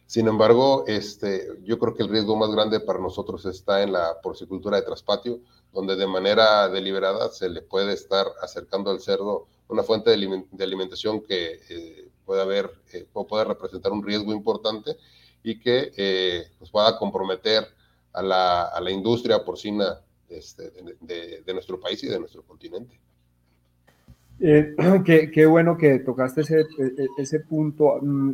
[0.05, 4.21] Sin embargo, este, yo creo que el riesgo más grande para nosotros está en la
[4.21, 5.41] porcicultura de traspatio,
[5.73, 11.23] donde de manera deliberada se le puede estar acercando al cerdo una fuente de, alimentación
[11.23, 12.71] que eh, puede haber
[13.13, 14.97] o puede representar un riesgo importante
[15.43, 17.65] y que pues pueda comprometer
[18.13, 22.99] a la, a la industria porcina este, de, nuestro país y de nuestro continente.
[24.41, 24.75] Eh,
[25.33, 27.99] qué, bueno que tocaste ese, e, ese punto.
[28.01, 28.33] Mm,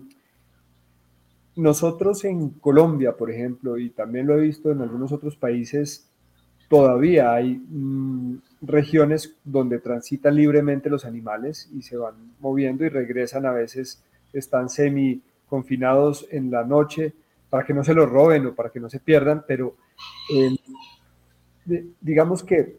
[1.56, 6.07] nosotros en Colombia, por ejemplo, y también lo he visto en algunos otros países,
[6.68, 13.46] todavía hay mm, regiones donde transitan libremente los animales y se van moviendo y regresan
[13.46, 14.02] a veces,
[14.32, 17.14] están semi confinados en la noche
[17.48, 19.74] para que no se los roben o para que no se pierdan, pero
[22.00, 22.76] digamos que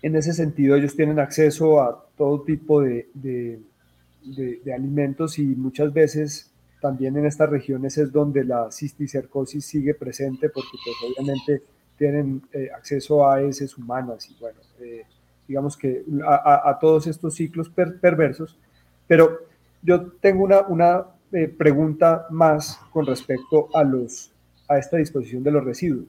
[0.00, 6.50] en ese sentido ellos tienen acceso a todo tipo de, de, alimentos y muchas veces
[6.80, 11.62] también en estas regiones es donde la cisticercosis sigue presente porque pues obviamente
[11.96, 15.04] tienen eh, acceso a heces humanas y bueno, eh,
[15.46, 18.58] digamos que a, todos estos ciclos perversos,
[19.06, 19.40] pero
[19.82, 24.32] yo tengo una, una eh, pregunta más con respecto a, los,
[24.68, 26.08] a esta disposición de los residuos,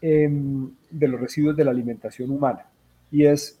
[0.00, 2.66] em, de los residuos de la alimentación humana.
[3.10, 3.58] Y es,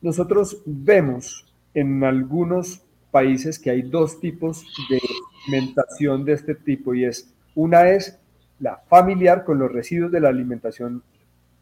[0.00, 5.00] nosotros vemos en algunos países que hay dos tipos de
[5.46, 8.18] alimentación de este tipo y es, una es
[8.60, 11.02] la familiar con los residuos de la alimentación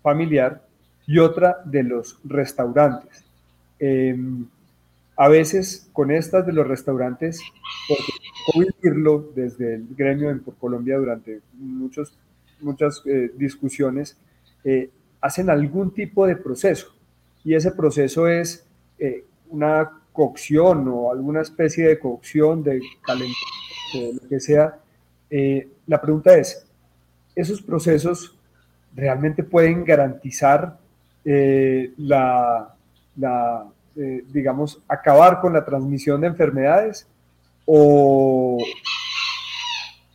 [0.02, 0.62] familiar
[1.06, 3.24] y otra de los restaurantes.
[3.78, 4.46] Em,
[5.16, 7.40] a veces con estas de los restaurantes,
[7.88, 12.16] porque decirlo desde el gremio en Colombia durante muchos,
[12.60, 14.16] muchas eh, discusiones,
[14.64, 16.94] eh, hacen algún tipo de proceso
[17.44, 18.66] y ese proceso es
[18.98, 24.78] eh, una cocción o alguna especie de cocción, de calentamiento, lo que sea.
[25.86, 26.66] la pregunta es,
[27.34, 28.36] ¿esos procesos
[28.94, 30.78] realmente pueden garantizar
[31.24, 32.74] la,
[33.16, 37.06] la eh, digamos, acabar con la transmisión de enfermedades
[37.66, 38.56] o,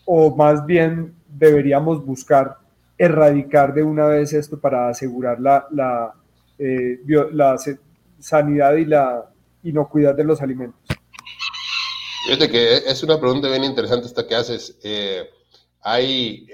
[0.04, 2.58] o más bien deberíamos buscar
[2.98, 6.12] erradicar de una vez esto para asegurar la, la,
[6.58, 7.00] eh,
[8.18, 9.30] sanidad y la
[9.62, 10.82] inocuidad de los alimentos?
[12.26, 14.76] Fíjate que es una pregunta bien interesante esta que haces.
[14.84, 15.30] Eh,
[15.90, 16.46] hay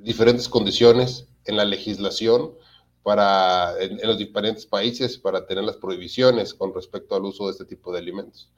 [0.00, 2.54] diferentes condiciones en la legislación
[3.02, 7.66] para, en, los diferentes países para tener las prohibiciones con respecto al uso de este
[7.66, 8.50] tipo de alimentos.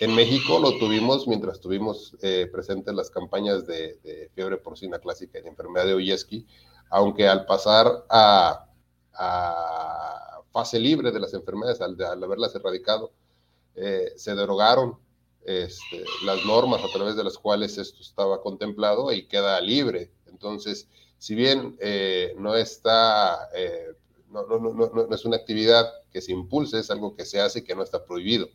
[0.00, 5.42] En México lo tuvimos mientras tuvimos eh, presentes las campañas de, fiebre porcina clásica y
[5.42, 6.46] de enfermedad de Oyeski,
[6.88, 8.66] aunque al pasar a,
[10.50, 13.12] fase libre de las enfermedades, al, haberlas erradicado,
[13.76, 14.98] eh, se derogaron
[15.44, 20.10] este, las normas a través de las cuales esto estaba contemplado y queda libre.
[20.26, 23.94] Entonces, si bien eh, no está, eh,
[24.30, 27.64] no, no, no, no, es una actividad que se impulse, es algo que se hace
[27.64, 28.48] que no está prohibido.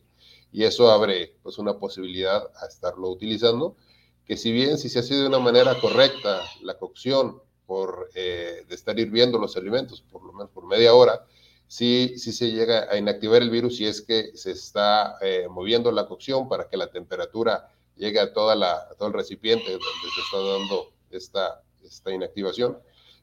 [0.52, 3.76] Y eso abre pues una posibilidad a estarlo utilizando,
[4.24, 8.74] que si bien si se hace de una manera correcta la cocción por eh, de
[8.74, 11.26] estar hirviendo los alimentos por lo menos por media hora,
[11.66, 15.18] sí, sí se llega a inactivar el virus si es que se está
[15.50, 20.20] moviendo la cocción para que la temperatura llegue a, toda todo el recipiente donde se
[20.20, 22.78] está dando esta, esta inactivación.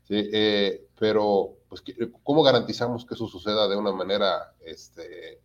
[0.10, 1.82] Eh, pero, pues,
[2.24, 5.40] ¿cómo garantizamos que eso suceda de una manera este,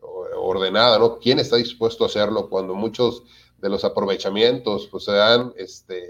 [0.00, 0.98] ordenada?
[0.98, 1.18] ¿no?
[1.18, 3.24] ¿Quién está dispuesto a hacerlo cuando muchos
[3.58, 6.08] de los aprovechamientos pues, se dan, este,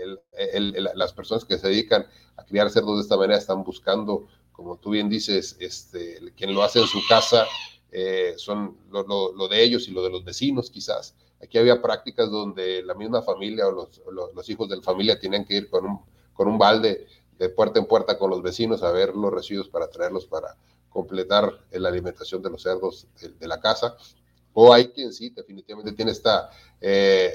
[0.94, 4.90] las personas que se dedican a criar cerdos de esta manera están buscando, como tú
[4.90, 7.46] bien dices, este, quien lo hace en su casa,
[7.92, 11.14] eh, son lo, de ellos y lo de los vecinos quizás.
[11.42, 14.00] Aquí había prácticas donde la misma familia o los,
[14.34, 16.00] los hijos de la familia tenían que ir con un
[16.34, 17.06] con un balde
[17.38, 20.56] de puerta en puerta con los vecinos a ver los residuos para traerlos para
[20.90, 23.96] completar la alimentación de los cerdos de, la casa.
[24.52, 26.28] O hay quien sí, definitivamente tiene este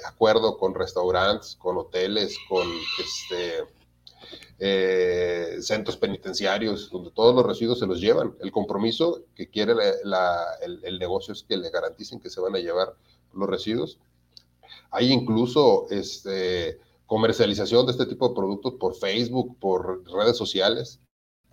[0.06, 2.66] acuerdo con restaurantes, con hoteles, con
[3.04, 3.66] este,
[4.60, 8.36] eh, centros penitenciarios, donde todos los residuos se los llevan.
[8.42, 12.60] El compromiso que quiere el, el, negocio es que le garanticen que se van a
[12.60, 12.94] llevar
[13.34, 14.00] los residuos.
[14.92, 21.00] Hay incluso este, comercialización de este tipo de productos por Facebook, por redes sociales,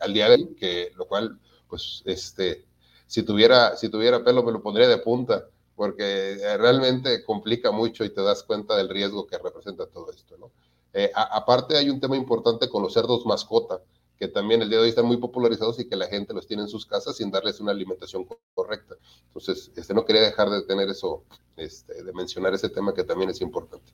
[0.01, 2.65] al día de hoy, que lo cual, pues, este,
[3.07, 8.05] si tuviera, si tuviera pelo me lo pondría de punta, porque eh, realmente complica mucho
[8.05, 10.51] y te das cuenta del riesgo que representa todo esto, ¿no?
[10.99, 13.81] Eh, aparte hay un tema importante con los cerdos mascota,
[14.19, 16.63] que también el día de hoy están muy popularizados y que la gente los tiene
[16.63, 18.95] en sus casas sin darles una alimentación correcta.
[19.27, 21.25] Entonces, este, no quería dejar de tener eso,
[21.57, 23.93] este, de mencionar ese tema que también es importante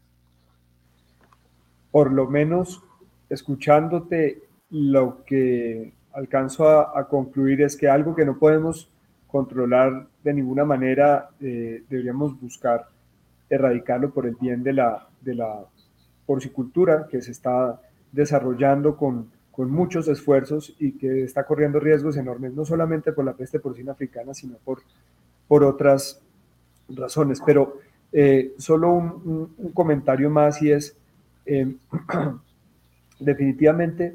[1.92, 2.82] por lo menos
[3.28, 8.88] escuchándote, lo que alcanzo a, concluir es que algo que no podemos
[9.28, 12.88] controlar de ninguna manera, eh, deberíamos buscar
[13.48, 15.64] erradicarlo por el bien de la, de la
[16.26, 17.80] porcicultura que se está
[18.10, 23.34] desarrollando con, con muchos esfuerzos y que está corriendo riesgos enormes, no solamente por la
[23.34, 24.82] peste porcina africana, sino por,
[25.48, 26.20] por otras
[26.88, 27.40] razones.
[27.44, 27.78] Pero
[28.12, 30.96] eh, solo un, comentario más y es,
[31.44, 31.78] Em,
[33.18, 34.14] definitivamente,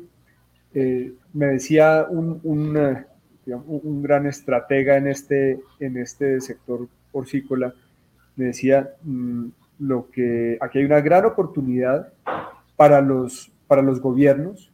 [0.74, 3.06] eh, me decía un, un, eh,
[3.46, 7.74] un, gran estratega en este, en este sector porcícola,
[8.36, 9.48] me decía mm,
[9.80, 12.12] lo que aquí hay una gran oportunidad
[12.76, 14.72] para los, para los gobiernos,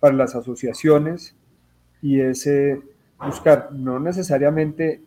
[0.00, 1.34] para las asociaciones,
[2.02, 2.48] y es
[3.18, 5.00] buscar no necesariamente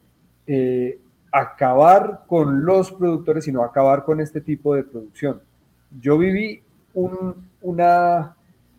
[0.48, 1.00] eh,
[1.32, 5.42] acabar con los productores, sino acabar con este tipo de producción.
[6.02, 6.62] Yo viví
[7.62, 8.36] una,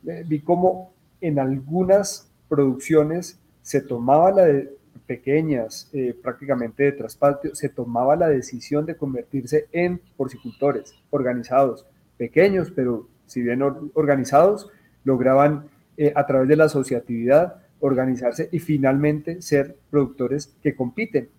[0.06, 4.78] eh, vi cómo en algunas producciones se tomaba la de
[5.09, 11.86] pequeñas, eh, prácticamente de traspatio, se tomaba la decisión de convertirse en porcicultores organizados,
[12.18, 13.62] pequeños, pero si bien
[13.94, 14.70] organizados,
[15.04, 15.64] lograban
[15.96, 21.30] eh, a través de la asociatividad organizarse y finalmente ser productores que compiten.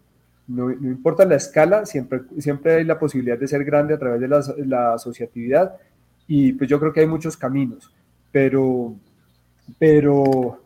[0.48, 4.28] No, importa la escala, siempre, siempre hay la posibilidad de ser grande a través de
[4.28, 5.76] la, la asociatividad
[6.28, 7.94] y pues yo creo que hay muchos caminos.
[8.32, 8.96] pero,
[9.78, 10.60] pero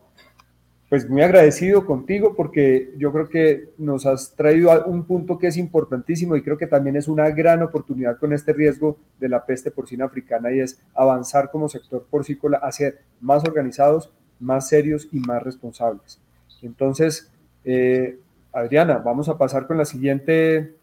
[0.94, 5.56] pues muy agradecido contigo porque yo creo que nos has traído un punto que es
[5.56, 9.72] importantísimo y creo que también es una gran oportunidad con este riesgo de la peste
[9.72, 15.18] porcina africana y es avanzar como sector porcícola a ser más organizados, más serios y
[15.18, 16.20] más responsables.
[16.62, 17.28] Entonces,
[17.64, 18.20] eh,
[18.52, 20.76] Adriana, vamos a pasar con la siguiente,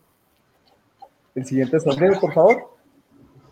[1.35, 2.63] el siguiente sondeo, por favor.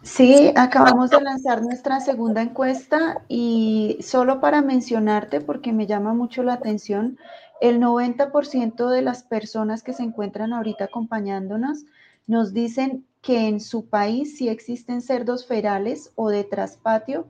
[0.02, 6.42] Sí, acabamos de lanzar nuestra segunda encuesta y solo para mencionarte, porque me llama mucho
[6.42, 7.18] la atención,
[7.60, 11.86] el 90% de las personas que se encuentran ahorita acompañándonos
[12.28, 17.28] nos dicen que en su país sí existen cerdos ferales o de traspatio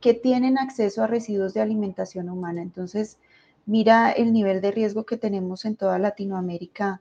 [0.00, 2.62] que tienen acceso a residuos de alimentación humana.
[2.62, 3.18] Entonces,
[3.66, 7.00] mira el nivel de riesgo que tenemos en toda Latinoamérica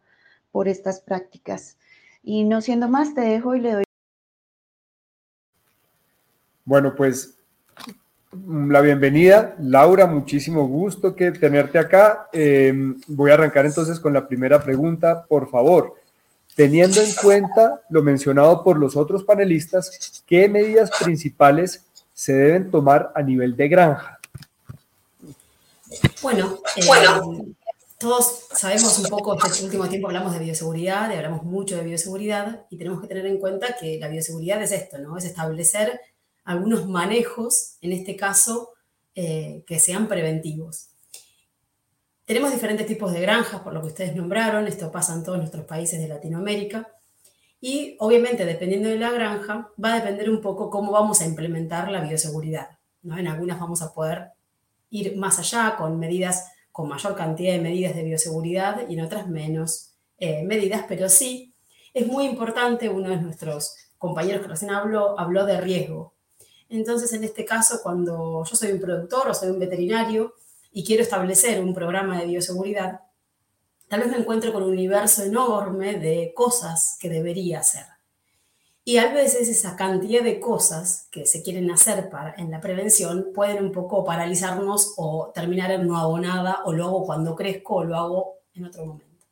[0.52, 1.78] por estas prácticas.
[2.24, 3.84] Y no siendo más, te dejo y le doy
[6.66, 7.36] bueno, pues
[8.48, 12.30] la bienvenida, Laura, muchísimo gusto que tenerte acá.
[12.32, 15.96] Em, voy a arrancar entonces con la primera pregunta, por favor.
[16.56, 23.12] Teniendo en cuenta lo mencionado por los otros panelistas, ¿qué medidas principales se deben tomar
[23.16, 24.20] a nivel de granja?
[26.22, 27.54] Bueno, eh,
[27.98, 32.66] todos sabemos un poco, este último tiempo hablamos de bioseguridad, y hablamos mucho de bioseguridad,
[32.70, 35.18] y tenemos que tener en cuenta que la bioseguridad es esto, ¿no?
[35.18, 36.00] Es establecer
[36.44, 38.70] algunos manejos, en este caso,
[39.16, 40.90] eh, que sean preventivos.
[42.26, 45.66] Tenemos diferentes tipos de granjas, por lo que ustedes nombraron, esto pasa en todos nuestros
[45.66, 46.88] países de Latinoamérica,
[47.60, 51.92] y obviamente dependiendo de la granja, va a depender un poco cómo vamos a implementar
[51.92, 52.80] la bioseguridad.
[53.04, 53.18] ¿no?
[53.18, 54.32] En algunas vamos a poder
[54.90, 59.28] ir más allá con medidas, con mayor cantidad de medidas de bioseguridad y en otras
[59.28, 61.54] menos eh, medidas, pero sí
[61.94, 66.11] es muy importante, uno de nuestros compañeros que recién habló, habló de riesgo.
[66.72, 70.36] Entonces, en este caso, cuando yo soy un productor o soy un veterinario
[70.72, 73.02] y quiero establecer un programa de bioseguridad,
[73.90, 77.84] tal vez me encuentro con un universo enorme de cosas que debería hacer.
[78.86, 83.32] Y a veces esa cantidad de cosas que se quieren hacer para, en la prevención
[83.36, 87.76] pueden un poco paralizarnos o terminar en no hago nada o lo hago cuando crezco
[87.76, 89.26] o lo hago en otro momento.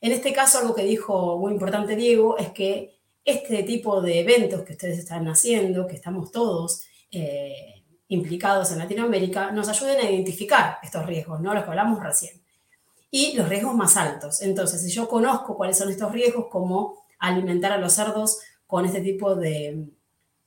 [0.00, 4.62] En este caso, algo que dijo muy importante Diego es que este tipo de eventos
[4.62, 10.78] que ustedes están haciendo, que estamos todos eh, implicados en Latinoamérica, nos ayuden a identificar
[10.82, 11.54] estos riesgos, ¿no?
[11.54, 12.42] Los que hablamos recién.
[13.10, 14.42] Y los riesgos más altos.
[14.42, 19.00] Entonces, si yo conozco cuáles son estos riesgos, como alimentar a los cerdos con este
[19.00, 19.86] tipo de,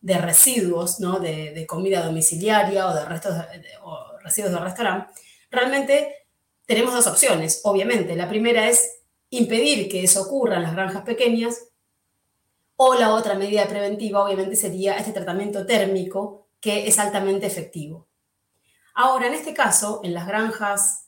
[0.02, 1.20] residuos, ¿no?
[1.20, 3.36] De, comida domiciliaria o de restos
[3.84, 5.14] o residuos de restaurante,
[5.50, 6.28] realmente
[6.66, 8.16] tenemos dos opciones, obviamente.
[8.16, 9.00] La primera es
[9.30, 11.70] impedir que eso ocurra en las granjas pequeñas
[12.78, 18.08] o la otra medida preventiva, obviamente, sería este tratamiento térmico que es altamente efectivo.
[18.94, 21.08] Ahora, en este caso, en las granjas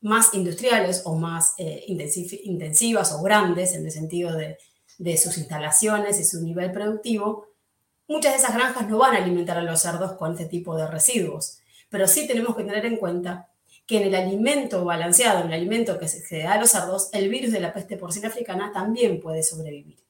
[0.00, 4.58] más industriales o más eh, intensivas o grandes, en el sentido de,
[4.98, 7.46] de sus instalaciones y su nivel productivo,
[8.08, 10.86] muchas de esas granjas no van a alimentar a los cerdos con este tipo de
[10.86, 11.58] residuos.
[11.88, 13.48] Pero sí tenemos que tener en cuenta
[13.86, 17.28] que en el alimento balanceado, en el alimento que se da a los cerdos, el
[17.28, 20.01] virus de la peste porcina africana también puede sobrevivir.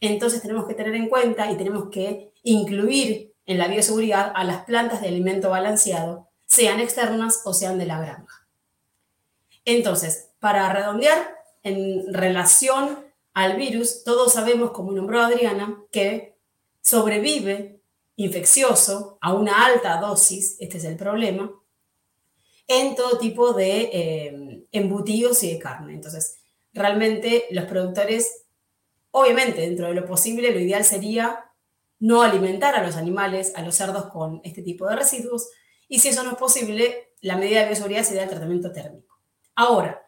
[0.00, 4.64] Entonces tenemos que tener en cuenta y tenemos que incluir en la bioseguridad a las
[4.64, 8.46] plantas de alimento balanceado, sean externas o sean de la granja.
[9.64, 16.36] Entonces, para redondear, en relación al virus, todos sabemos, como nombró Adriana, que
[16.80, 17.80] sobrevive
[18.14, 21.52] infeccioso a una alta dosis, este es el problema,
[22.68, 25.94] en todo tipo de eh, embutidos y de carne.
[25.94, 26.38] Entonces,
[26.72, 28.45] realmente los productores
[29.18, 31.50] Obviamente, dentro de lo posible, lo ideal sería
[32.00, 35.48] no alimentar a los animales, a los cerdos con este tipo de residuos,
[35.88, 39.18] y si eso no es posible, la medida de bioseguridad sería el tratamiento térmico.
[39.54, 40.06] Ahora,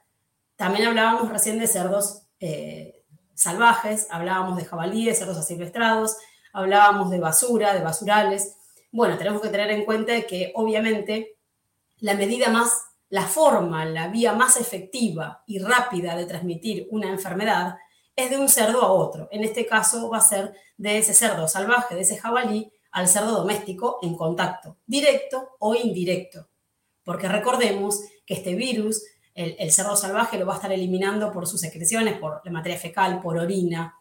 [0.56, 3.02] también hablábamos recién de cerdos eh,
[3.32, 6.18] salvajes, hablábamos de jabalíes, cerdos asilvestrados,
[6.52, 8.56] hablábamos de basura, de basurales.
[8.92, 11.38] Bueno, tenemos que tener en cuenta que obviamente
[12.00, 12.74] la medida más,
[13.08, 17.76] la forma, la vía más efectiva y rápida de transmitir una enfermedad
[18.18, 19.28] es de un cerdo a otro.
[19.30, 23.30] En este caso va a ser de ese cerdo salvaje, de ese jabalí, al cerdo
[23.30, 26.48] doméstico en contacto, directo o indirecto.
[27.04, 29.04] Porque recordemos que este virus,
[29.34, 33.20] el, cerdo salvaje lo va a estar eliminando por sus secreciones, por la materia fecal,
[33.20, 33.94] por orina,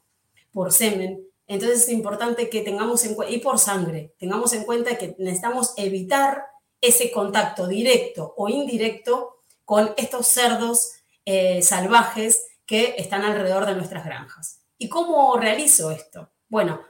[0.51, 1.23] por semen.
[1.45, 5.75] Entonces es importante que tengamos en cuenta, y por sangre, tengamos en cuenta que necesitamos
[5.77, 6.43] evitar
[6.81, 10.93] ese contacto directo o indirecto con estos cerdos
[11.23, 14.59] eh, salvajes que están alrededor de nuestras granjas.
[14.77, 16.29] ¿Y cómo realizo esto?
[16.49, 16.81] Bueno,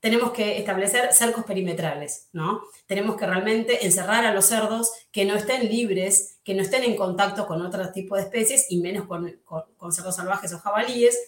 [0.00, 2.62] tenemos que establecer cercos perimetrales, ¿no?
[2.86, 6.96] Tenemos que realmente encerrar a los cerdos que no estén libres, que no estén en
[6.96, 11.18] contacto con otro tipo de especies y menos con, con cerdos salvajes o jabalíes.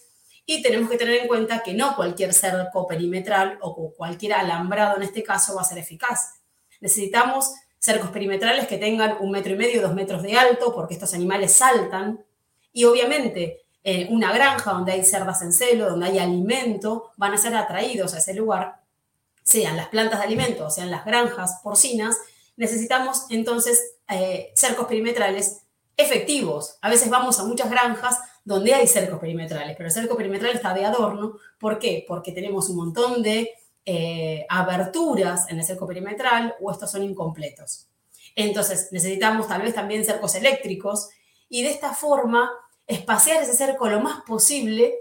[0.45, 5.03] Y tenemos que tener en cuenta que no cualquier cerco perimetral o cualquier alambrado en
[5.03, 6.35] este caso va a ser eficaz.
[6.81, 11.15] Necesitamos cercos perimetrales que tengan un metro y medio, dos metros de alto, porque estos
[11.15, 12.25] animales saltan.
[12.73, 17.39] Y obviamente eh, una granja donde hay cerdas en celo, donde hay alimento, van a
[17.39, 18.80] ser atraídos a ese lugar,
[19.45, 22.16] sean las plantas de alimento sean las granjas porcinas,
[22.57, 25.61] necesitamos entonces eh, cercos perimetrales
[25.97, 26.78] efectivos.
[26.82, 30.74] A veces vamos a muchas granjas donde hay cercos perimetrales, pero el cerco perimetral está
[30.74, 31.39] de adorno.
[31.57, 32.05] ¿Por qué?
[32.09, 33.53] Porque tenemos un montón de
[33.84, 37.87] eh, aberturas en el cerco perimetral o estos son incompletos.
[38.34, 41.09] Entonces necesitamos tal vez también cercos eléctricos
[41.49, 42.51] y de esta forma
[42.87, 44.95] espaciar ese cerco lo más posible,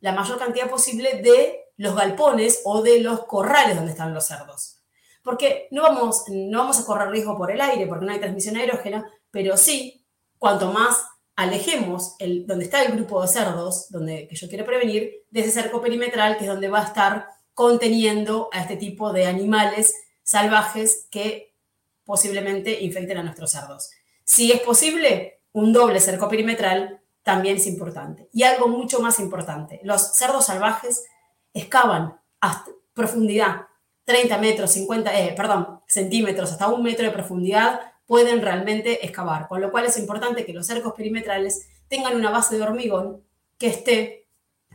[0.00, 4.82] la mayor cantidad posible de los galpones o de los corrales donde están los cerdos.
[5.22, 8.56] Porque no vamos, no vamos a correr riesgo por el aire, porque no hay transmisión
[8.56, 10.04] aerógena, pero sí,
[10.38, 11.04] cuanto más
[11.36, 15.50] alejemos el, donde está el grupo de cerdos, donde, que yo quiero prevenir, de ese
[15.50, 21.06] cerco perimetral, que es donde va a estar conteniendo a este tipo de animales salvajes
[21.10, 21.54] que
[22.04, 23.90] posiblemente infecten a nuestros cerdos.
[24.24, 26.99] Si es posible, un doble cerco perimetral
[27.30, 28.28] también es importante.
[28.32, 31.04] Y algo mucho más importante, los cerdos salvajes
[31.54, 33.66] excavan a profundidad,
[34.04, 39.46] 30 metros, 50, eh, perdón, centímetros, hasta un metro de profundidad, pueden realmente excavar.
[39.46, 43.22] Con lo cual es importante que los cercos perimetrales tengan una base de hormigón
[43.56, 44.26] que esté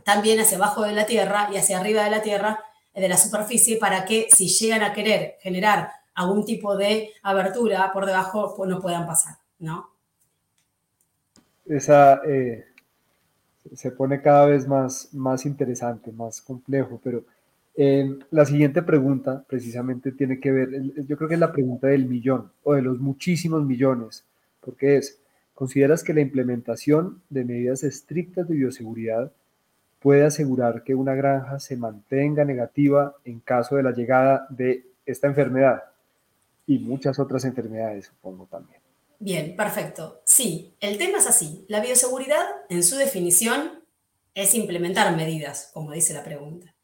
[0.02, 3.18] también hacia abajo de la tierra y hacia arriba de la tierra, eh, de la
[3.18, 8.70] superficie, para que si llegan a querer generar algún tipo de abertura por debajo, pues
[8.70, 9.95] no puedan pasar, ¿no?
[11.68, 12.64] Esa eh,
[13.74, 17.24] se pone cada vez más, más interesante, más complejo, pero
[17.74, 20.70] eh, la siguiente pregunta precisamente tiene que ver,
[21.06, 24.24] yo creo que es la pregunta del millón o de los muchísimos millones,
[24.60, 25.20] porque es,
[25.54, 29.32] ¿consideras que la implementación de medidas estrictas de bioseguridad
[30.00, 35.26] puede asegurar que una granja se mantenga negativa en caso de la llegada de esta
[35.26, 35.82] enfermedad
[36.66, 38.75] y muchas otras enfermedades, supongo también?
[39.18, 40.22] Bien, perfecto.
[40.24, 41.64] Sí, el tema es así.
[41.68, 43.84] La bioseguridad, en su definición,
[44.34, 46.74] es implementar medidas, como dice la pregunta.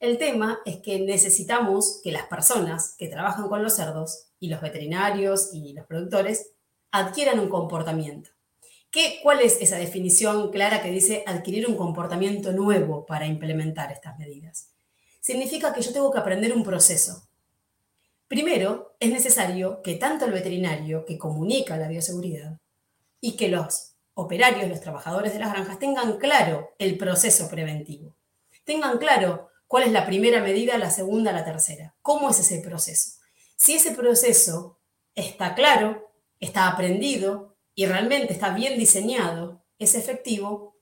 [0.00, 4.60] El tema es que necesitamos que las personas que trabajan con los cerdos y los
[4.60, 6.50] veterinarios y los productores
[6.90, 8.30] adquieran un comportamiento.
[8.90, 14.18] ¿Qué, ¿Cuál es esa definición clara que dice adquirir un comportamiento nuevo para implementar estas
[14.18, 14.70] medidas?
[15.20, 17.27] Significa que yo tengo que aprender un proceso,
[18.28, 22.60] Primero, es necesario que tanto el veterinario que comunica la bioseguridad
[23.20, 28.14] y que los operarios, los trabajadores de las granjas, tengan claro el proceso preventivo.
[28.64, 31.94] Tengan claro cuál es la primera medida, la segunda, la tercera.
[32.02, 33.12] ¿Cómo es ese proceso?
[33.56, 34.78] Si ese proceso
[35.14, 40.76] está claro, está aprendido y realmente está bien diseñado, es efectivo,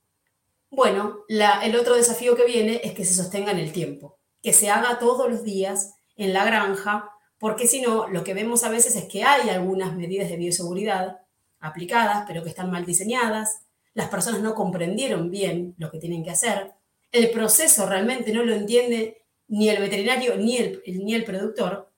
[0.69, 4.69] bueno, el otro desafío que viene es que se sostenga en el tiempo, que se
[4.69, 8.97] haga todos los días en la granja porque si no, lo que vemos a veces
[8.97, 11.21] es que hay algunas medidas de bioseguridad
[11.61, 13.63] aplicadas, pero que están mal diseñadas,
[13.95, 16.73] las personas no comprendieron bien lo que tienen que hacer,
[17.13, 21.93] el proceso realmente no lo entiende ni el veterinario ni el, ni el productor,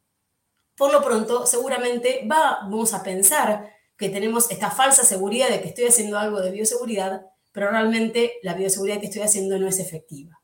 [0.77, 5.87] por lo pronto seguramente vamos a pensar que tenemos esta falsa seguridad de que estoy
[5.87, 10.41] haciendo algo de bioseguridad, pero realmente la bioseguridad que estoy haciendo no es efectiva.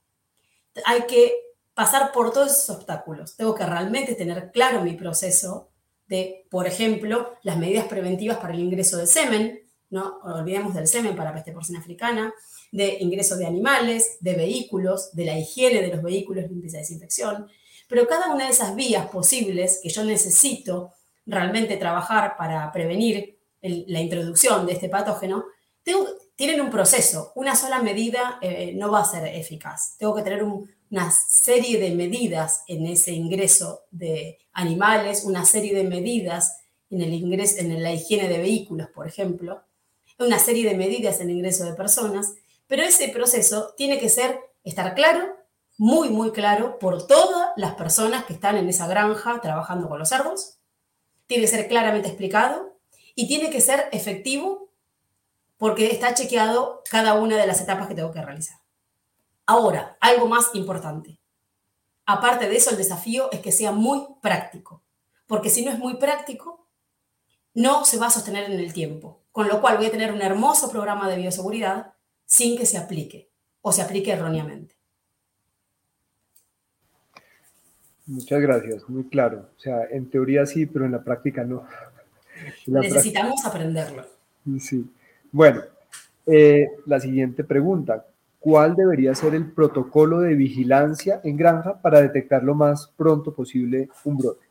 [0.84, 1.32] Hay que
[1.75, 3.37] pasar por todos esos obstáculos.
[3.37, 5.70] Tengo que realmente tener claro mi proceso
[6.07, 9.61] de, por ejemplo, las medidas preventivas para el ingreso de semen,
[9.91, 12.33] no olvidemos del semen para peste porcina africana,
[12.72, 17.49] de ingreso de animales, de vehículos, de la higiene de los vehículos, limpieza y desinfección.
[17.89, 20.93] Pero cada una de esas vías posibles que yo necesito
[21.27, 25.45] realmente trabajar para prevenir la introducción de este patógeno,
[26.37, 27.33] tienen un proceso.
[27.35, 29.97] Una sola medida eh, no va a ser eficaz.
[29.99, 35.74] Tengo que tener un, una serie de medidas en ese ingreso de animales, una serie
[35.74, 39.64] de medidas en, el ingreso, en la higiene de vehículos, por ejemplo,
[40.20, 42.34] una serie de medidas en el ingreso de personas,
[42.68, 45.34] pero ese proceso tiene que ser, estar claro,
[45.78, 50.11] muy, muy claro por todas las personas que están en esa granja trabajando con los
[50.11, 50.59] cerdos,
[51.26, 52.78] tiene que ser claramente explicado
[53.16, 54.70] y tiene que ser efectivo
[55.57, 58.64] porque está chequeado cada una de las etapas que tengo que realizar.
[59.47, 61.18] Ahora, algo más importante.
[62.07, 64.82] Aparte de eso, el desafío es que sea muy práctico,
[65.26, 66.68] porque si no es muy práctico,
[67.55, 69.22] no se va a sostener en el tiempo.
[69.32, 73.30] Con lo cual voy a tener un hermoso programa de bioseguridad sin que se aplique
[73.62, 74.76] o se aplique erróneamente.
[78.07, 79.49] Muchas gracias, muy claro.
[79.57, 81.66] O sea, en teoría sí, pero en la práctica no.
[82.66, 84.05] Necesitamos aprenderlo.
[84.61, 84.84] Sí.
[85.32, 85.62] Bueno,
[86.26, 88.07] eh, la siguiente pregunta.
[88.45, 93.88] ¿Cuál debería ser el protocolo de vigilancia en granja para detectar lo más pronto posible
[94.05, 94.45] un brote?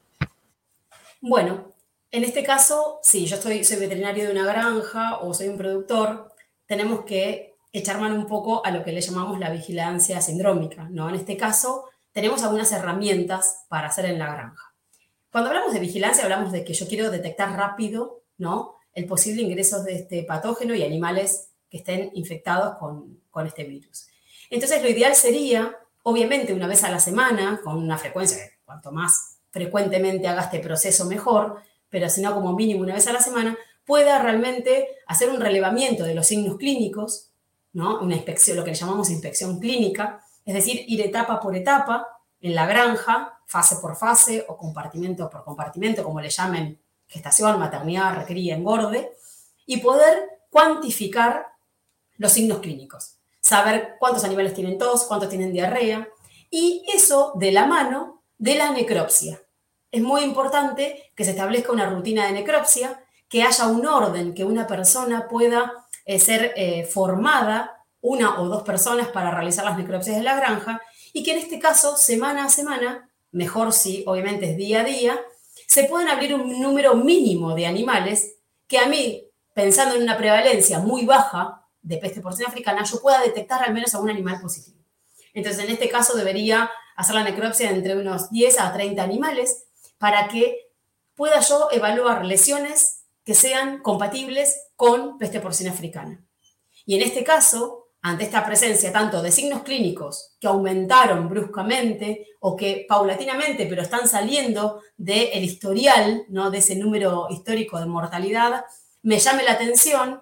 [1.21, 1.75] Bueno,
[2.09, 6.33] en este caso, si yo estoy, soy veterinario de una granja o soy un productor,
[6.65, 11.07] tenemos que echar mano un poco a lo que le llamamos la vigilancia sindrómica, ¿no?
[11.07, 14.73] En este caso, tenemos algunas herramientas para hacer en la granja.
[15.31, 18.77] Cuando hablamos de vigilancia, hablamos de que yo quiero detectar rápido, ¿no?
[18.95, 24.07] El posible ingreso de este patógeno y animales que estén infectados con, con este virus.
[24.51, 29.39] Entonces, lo ideal sería, obviamente, una vez a la semana, con una frecuencia, cuanto más
[29.49, 33.57] frecuentemente haga este proceso, mejor, pero si no, como mínimo una vez a la semana,
[33.86, 37.32] pueda realmente hacer un relevamiento de los signos clínicos,
[37.71, 37.99] ¿no?
[38.01, 42.07] Una inspección, lo que le llamamos inspección clínica, es decir, ir etapa por etapa
[42.39, 48.15] en la granja, fase por fase o compartimento por compartimento, como le llamen gestación, maternidad,
[48.15, 49.13] recría, engorde,
[49.65, 51.53] y poder cuantificar
[52.24, 56.07] los signos clínicos, saber cuántos animales tienen tos, cuántos tienen diarrea,
[56.49, 59.41] y eso de la mano de la necropsia.
[59.91, 64.45] Es muy importante que se establezca una rutina de necropsia, que haya un orden, que
[64.45, 65.74] una persona pueda
[66.05, 70.82] eh, ser eh, formada, una o dos personas para realizar las necropsias de la granja,
[71.11, 75.19] y que en este caso, semana a semana, mejor si obviamente es día a día,
[75.67, 80.80] se pueden abrir un número mínimo de animales que a mí, pensando en una prevalencia
[80.80, 84.79] muy baja de peste porcina africana, yo pueda detectar al menos a un animal positivo.
[85.34, 89.65] Entonces, en este caso debería hacer la necropsia entre unos 10 a 30 animales
[89.97, 90.69] para que
[91.15, 96.23] pueda yo evaluar lesiones que sean compatibles con peste porcina africana.
[96.86, 102.55] Y en este caso, ante esta presencia tanto de signos clínicos que aumentaron bruscamente o
[102.55, 106.51] que paulatinamente, pero están saliendo del historial, ¿no?
[106.51, 108.65] de ese número histórico de mortalidad,
[109.03, 110.21] me llame la atención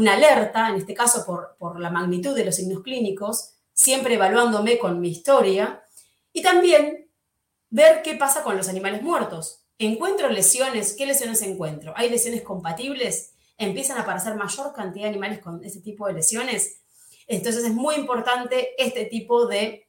[0.00, 4.78] una alerta, en este caso por, por la magnitud de los signos clínicos, siempre evaluándome
[4.78, 5.84] con mi historia,
[6.32, 7.10] y también
[7.68, 9.64] ver qué pasa con los animales muertos.
[9.78, 11.92] Encuentro lesiones, ¿qué lesiones encuentro?
[11.96, 13.34] ¿Hay lesiones compatibles?
[13.58, 16.80] ¿Empiezan a aparecer mayor cantidad de animales con ese tipo de lesiones?
[17.26, 19.88] Entonces es muy importante este tipo de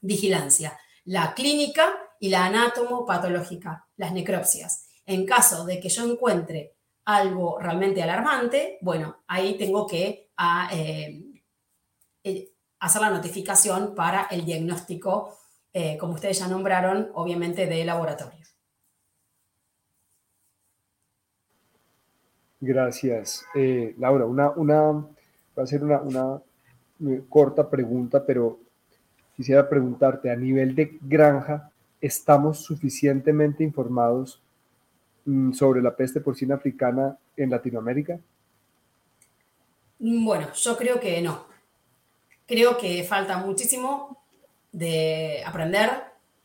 [0.00, 4.86] vigilancia, la clínica y la anatomopatológica, las necropsias.
[5.04, 11.22] En caso de que yo encuentre algo realmente alarmante, bueno, ahí tengo que ah, eh,
[12.24, 15.36] eh, hacer la notificación para el diagnóstico
[15.72, 18.40] eh, como ustedes ya nombraron, obviamente de laboratorio.
[22.60, 23.44] Gracias.
[23.96, 25.06] Laura, una, una,
[25.56, 26.40] a ser una, una
[27.28, 28.58] corta pregunta, pero
[29.36, 31.70] quisiera preguntarte, a nivel de granja,
[32.00, 34.42] ¿estamos suficientemente informados
[35.52, 38.18] sobre la peste porcina africana en Latinoamérica?
[39.98, 41.46] Bueno, yo creo que no.
[42.46, 44.22] Creo que falta muchísimo
[44.72, 45.90] de aprender,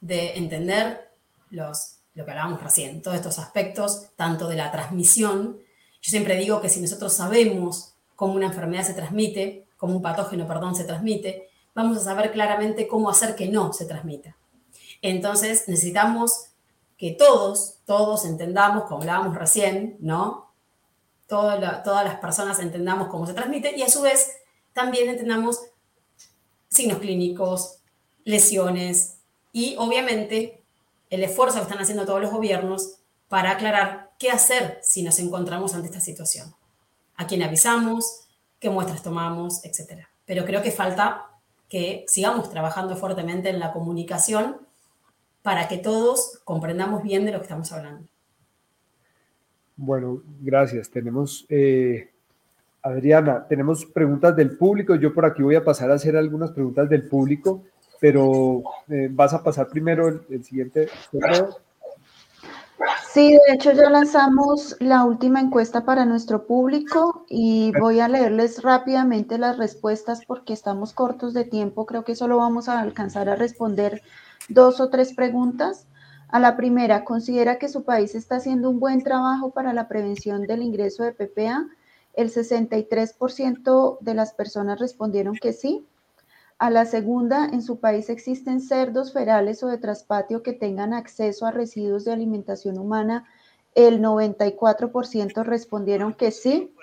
[0.01, 1.09] de entender
[1.49, 5.57] los, lo que hablábamos recién, todos estos aspectos, tanto de la transmisión.
[6.01, 10.47] Yo siempre digo que si nosotros sabemos cómo una enfermedad se transmite, cómo un patógeno,
[10.47, 14.35] perdón, se transmite, vamos a saber claramente cómo hacer que no se transmita.
[15.01, 16.49] Entonces necesitamos
[16.97, 20.45] que todos, todos entendamos, como hablábamos recién, ¿no?
[21.27, 24.31] todas las personas entendamos cómo se transmite y a su vez
[24.73, 25.59] también entendamos
[26.69, 27.79] signos clínicos,
[28.23, 29.17] lesiones
[29.51, 30.63] y obviamente
[31.09, 35.73] el esfuerzo que están haciendo todos los gobiernos para aclarar qué hacer si nos encontramos
[35.73, 36.53] ante esta situación.
[37.15, 38.27] A quién avisamos,
[38.59, 40.05] qué muestras tomamos, etc.
[40.25, 41.27] Pero creo que falta
[41.69, 44.64] que sigamos trabajando fuertemente en la comunicación
[45.45, 48.03] para que todos comprendamos bien de lo que estamos hablando.
[49.77, 50.89] Bueno, gracias.
[50.89, 52.09] Tenemos, eh,
[52.81, 54.95] Adriana, tenemos preguntas del público.
[54.95, 57.61] Yo por aquí voy a pasar a hacer algunas preguntas del público
[57.99, 60.89] pero eh, vas a pasar primero el, siguiente.
[63.11, 68.61] Sí, de hecho ya lanzamos la última encuesta para nuestro público y voy a leerles
[68.61, 71.85] rápidamente las respuestas porque estamos cortos de tiempo.
[71.85, 74.01] Creo que solo vamos a alcanzar a responder
[74.49, 75.87] dos o tres preguntas.
[76.27, 80.47] A la primera, ¿considera que su país está haciendo un buen trabajo para la prevención
[80.47, 81.67] del ingreso de PPA?
[82.13, 85.85] El 63% de las personas respondieron que sí.
[86.57, 91.45] A la segunda, en su país existen cerdos ferales o de traspatio que tengan acceso
[91.45, 93.25] a residuos de alimentación humana.
[93.73, 96.73] El 94% respondieron que sí.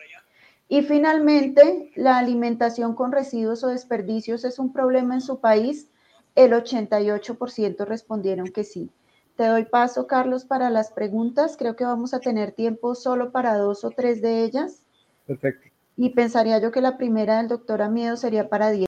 [0.68, 5.88] Y finalmente, la alimentación con residuos o desperdicios es un problema en su país.
[6.34, 8.90] El 88% respondieron que sí.
[9.36, 11.56] Te doy paso, Carlos, para las preguntas.
[11.58, 14.82] Creo que vamos a tener tiempo solo para dos o tres de ellas.
[15.26, 15.68] Perfecto.
[15.96, 18.86] Y pensaría yo que la primera del doctor Amiedo sería para Diego.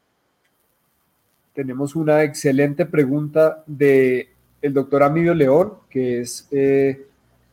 [1.55, 4.28] Tenemos una excelente pregunta de
[4.61, 7.07] el doctor Amido León, que es eh,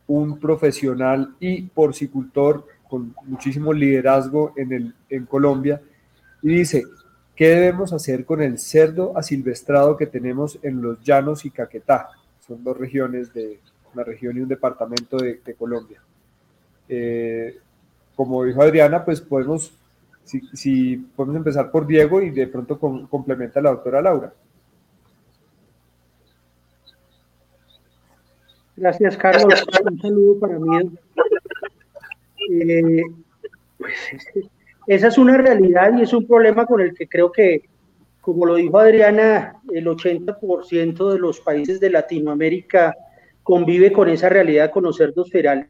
[0.06, 5.80] un profesional y porcicultor con muchísimo liderazgo en, el, en Colombia.
[6.42, 6.84] Y dice,
[7.42, 12.10] ¿qué debemos hacer con el cerdo asilvestrado que tenemos en los Llanos y Caquetá?
[12.46, 13.58] Son dos regiones de
[13.92, 16.00] una región y un departamento de, Colombia.
[16.88, 17.58] Eh,
[18.14, 19.72] como dijo Adriana, pues podemos,
[20.22, 24.32] si, podemos empezar por Diego y de pronto complementa la doctora Laura.
[28.76, 29.64] Gracias, Carlos.
[29.84, 30.96] Un saludo para mí.
[32.52, 33.02] Eh,
[33.78, 34.48] pues, este,
[34.86, 37.68] esa es una realidad y es un problema con el que creo que,
[38.20, 42.96] como lo dijo Adriana, el 80% de los países de Latinoamérica
[43.42, 45.66] convive con esa realidad con los cerdos ferales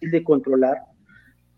[0.00, 0.78] de controlar.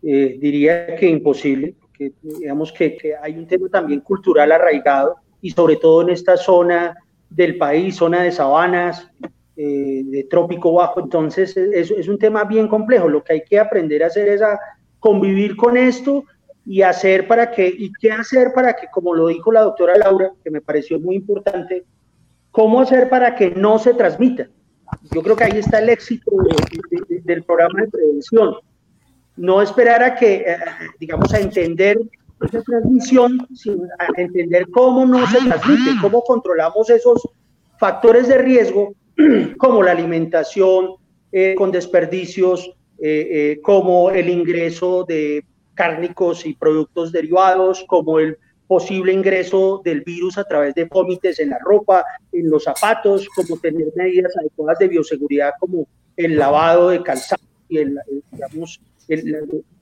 [0.03, 5.77] Eh, diría que imposible, porque digamos que, hay un tema también cultural arraigado y sobre
[5.77, 6.95] todo en esta zona
[7.29, 9.09] del país, zona de sabanas,
[9.55, 13.07] eh, de trópico bajo, entonces es, es, un tema bien complejo.
[13.07, 14.59] Lo que hay que aprender a hacer es a
[14.99, 16.25] convivir con esto
[16.67, 20.33] y hacer para que, y qué hacer para que, como lo dijo la doctora Laura,
[20.43, 21.85] que me pareció muy importante,
[22.51, 24.49] cómo hacer para que no se transmita.
[25.13, 26.29] Yo creo que ahí está el éxito
[27.23, 28.55] del programa de prevención
[29.37, 30.57] no esperar a que, eh,
[30.99, 31.97] digamos, a entender
[32.41, 37.21] esa transmisión, sino a entender cómo no se transmite, cómo controlamos esos
[37.79, 38.93] factores de riesgo,
[39.57, 40.95] como la alimentación
[41.31, 45.45] eh, con desperdicios, eh, como el ingreso de
[45.77, 51.51] cárnicos y productos derivados, como el posible ingreso del virus a través de vómites en
[51.51, 52.03] la ropa,
[52.33, 57.77] en los zapatos, como tener medidas adecuadas de bioseguridad como el lavado de calzado y
[57.77, 57.97] el,
[58.31, 58.81] digamos,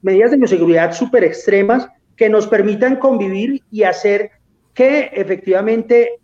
[0.01, 4.31] medidas de bioseguridad súper extremas que nos permitan convivir y hacer
[4.73, 6.19] que efectivamente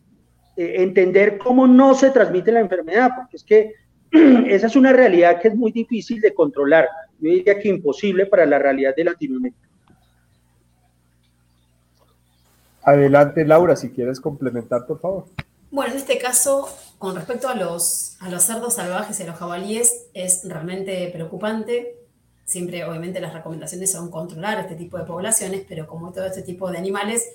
[0.58, 3.74] eh, entender cómo no se transmite la enfermedad, porque es que
[4.48, 6.88] esa es una realidad que es muy difícil de controlar,
[7.22, 9.70] yo diría que imposible para la realidad de Latinoamérica.
[12.84, 15.26] Adelante, Laura, si quieres complementar, por favor.
[15.70, 16.68] Bueno, en este caso,
[16.98, 21.96] con respecto a los, a los cerdos salvajes y a los jabalíes, es realmente preocupante
[22.52, 26.70] Siempre, obviamente, las recomendaciones son controlar este tipo de poblaciones, pero como todo este tipo
[26.70, 27.30] de animales,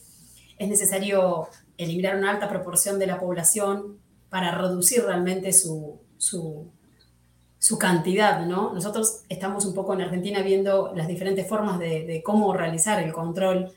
[0.58, 6.70] es necesario eliminar una alta proporción de la población para reducir realmente su, su,
[7.58, 8.72] su cantidad, ¿no?
[8.72, 13.72] Nosotros estamos un poco en Argentina viendo las diferentes formas de, cómo realizar el control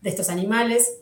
[0.00, 0.98] de estos animales.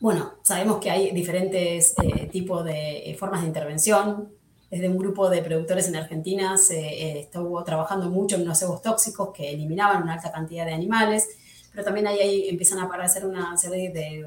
[0.00, 4.28] Bueno, sabemos que hay diferentes eh, tipos de eh, formas de intervención,
[4.74, 8.82] desde un grupo de productores en Argentina se eh, estuvo trabajando mucho en unos cebos
[8.82, 11.28] tóxicos que eliminaban una alta cantidad de animales,
[11.70, 14.26] pero también ahí, empiezan a aparecer una serie de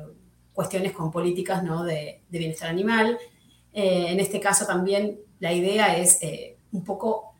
[0.53, 1.83] cuestiones con políticas ¿no?
[1.83, 3.17] de, bienestar animal.
[3.73, 6.19] Eh, en este caso también la idea es
[6.71, 7.33] un poco,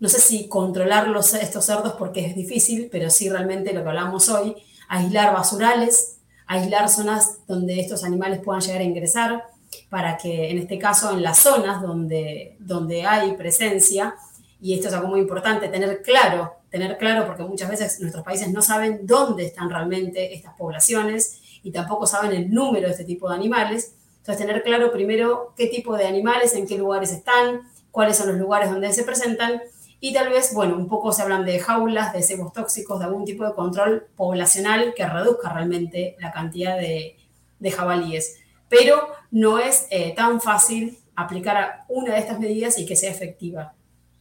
[0.00, 3.88] no sé si controlar los, estos cerdos porque es difícil, pero sí realmente lo que
[3.88, 4.56] hablamos hoy,
[4.88, 9.44] aislar basurales, aislar zonas donde estos animales puedan llegar a ingresar,
[9.88, 14.14] para que en este caso en las zonas donde, donde hay presencia,
[14.60, 18.50] y esto es algo muy importante, tener claro, tener claro, porque muchas veces nuestros países
[18.50, 23.28] no saben dónde están realmente estas poblaciones y tampoco saben el número de este tipo
[23.28, 23.94] de animales.
[24.18, 27.62] Entonces, tener claro primero qué tipo de animales, en qué lugares están,
[27.94, 29.62] cuáles son los lugares donde se presentan
[30.00, 33.24] y tal vez, bueno, un poco se hablan de jaulas, de cebos tóxicos, de algún
[33.24, 37.16] tipo de control poblacional que reduzca realmente la cantidad de,
[37.58, 42.96] de jabalíes pero no es eh, tan fácil aplicar una de estas medidas y que
[42.96, 43.74] sea efectiva.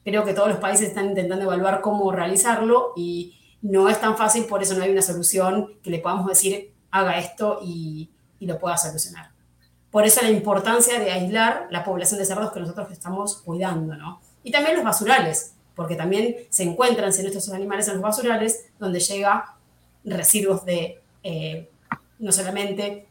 [0.04, 4.46] Creo que todos los países están intentando evaluar cómo realizarlo y no es tan fácil,
[4.46, 8.12] por eso no hay una solución que le podamos decir haga esto y,
[8.42, 9.32] lo pueda solucionar.
[9.94, 14.22] Por eso la importancia de aislar la población de cerdos que nosotros estamos cuidando, ¿no?
[14.44, 19.00] Y también los basurales, porque también se encuentran si estos animales en los basurales, donde
[19.00, 19.54] llega
[20.04, 21.70] residuos de eh,
[22.18, 23.08] no solamente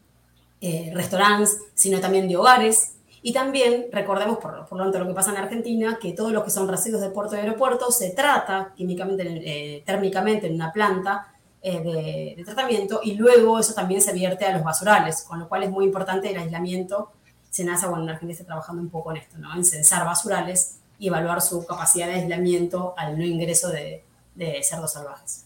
[0.59, 2.95] eh, restaurantes, sino también de hogares.
[3.21, 6.43] Y también recordemos, por, por, lo tanto, lo que pasa en Argentina, que todos los
[6.43, 11.32] que son residuos de puerto y aeropuerto se trata químicamente, eh, térmicamente en una planta
[11.63, 15.63] eh, de, tratamiento y luego eso también se vierte a los basurales, con lo cual
[15.63, 17.11] es muy importante el aislamiento.
[17.49, 19.55] SENASA, bueno, en Argentina está trabajando un poco en esto, ¿no?
[19.55, 24.03] en censar basurales y evaluar su capacidad de aislamiento al no ingreso de,
[24.35, 25.45] de cerdos salvajes.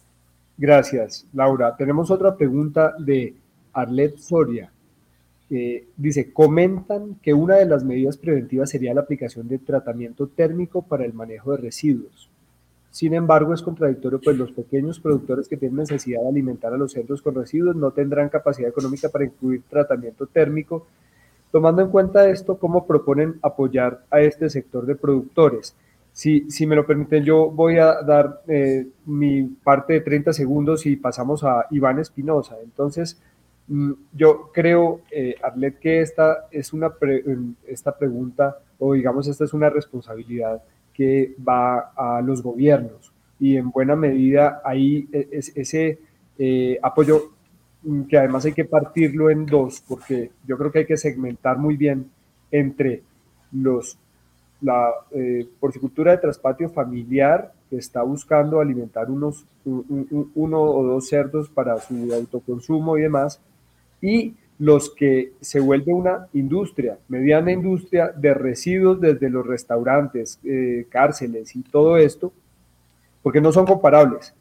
[0.58, 1.76] Gracias, Laura.
[1.78, 3.36] Tenemos otra pregunta de
[3.74, 4.72] Arlet Soria
[5.50, 11.06] dice, comentan que una de las medidas preventivas sería la aplicación de tratamiento térmico para
[11.06, 12.30] el manejo de residuos.
[12.98, 16.94] Sin embargo, es contradictorio, pues los pequeños productores que tienen necesidad de alimentar a los
[16.94, 20.88] centros con residuos no tendrán capacidad económica para incluir tratamiento térmico.
[21.52, 25.76] Tomando en cuenta esto, ¿cómo proponen apoyar a este sector de productores?
[26.12, 30.88] Si, si me lo permiten, yo voy a dar eh, mi parte de 30 segundos
[30.88, 32.56] y pasamos a Iván Espinosa.
[32.64, 33.22] Entonces,
[33.68, 36.92] mm, yo creo, eh, Arlet, que esta es una
[37.68, 40.64] esta pregunta, o digamos, esta es una responsabilidad
[40.98, 43.14] que va a los gobiernos.
[43.40, 46.00] Y en buena medida ahí e, es, ese
[46.40, 47.34] eh, apoyo
[47.84, 51.60] mm, que además hay que partirlo en dos porque yo creo que hay que segmentar
[51.60, 52.10] muy bien
[52.50, 53.04] entre
[53.52, 54.00] los
[54.60, 61.48] la eh, porcicultura de traspatio familiar que está buscando alimentar unos uno o dos cerdos
[61.50, 63.40] para su autoconsumo y demás
[64.02, 70.88] y los que se vuelve una industria, mediana industria de residuos desde los restaurantes, eh,
[70.90, 72.34] cárceles y todo esto,
[73.22, 74.34] porque no son comparables.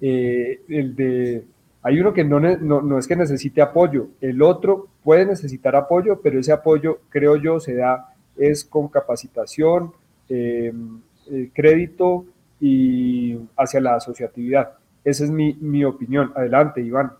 [0.00, 1.42] Eh,
[1.82, 6.38] hay uno que no, no, es que necesite apoyo, el otro puede necesitar apoyo, pero
[6.38, 9.92] ese apoyo, creo yo, se da es con capacitación,
[10.28, 11.00] em,
[11.30, 12.24] eh, crédito
[12.60, 14.72] y hacia la asociatividad.
[15.04, 16.32] Esa es mi, mi opinión.
[16.34, 17.12] Adelante, Iván.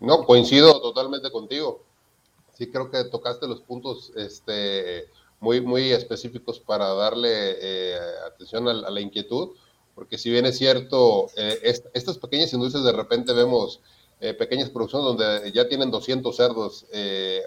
[0.00, 1.82] No, coincido totalmente contigo.
[2.56, 5.08] Sí, creo que tocaste los puntos este,
[5.40, 9.50] muy, muy específicos para darle eh, atención a, la inquietud,
[9.94, 13.80] porque si bien es cierto, eh, estas pequeñas industrias de repente vemos
[14.20, 16.86] eh, pequeñas producciones donde ya tienen 200 cerdos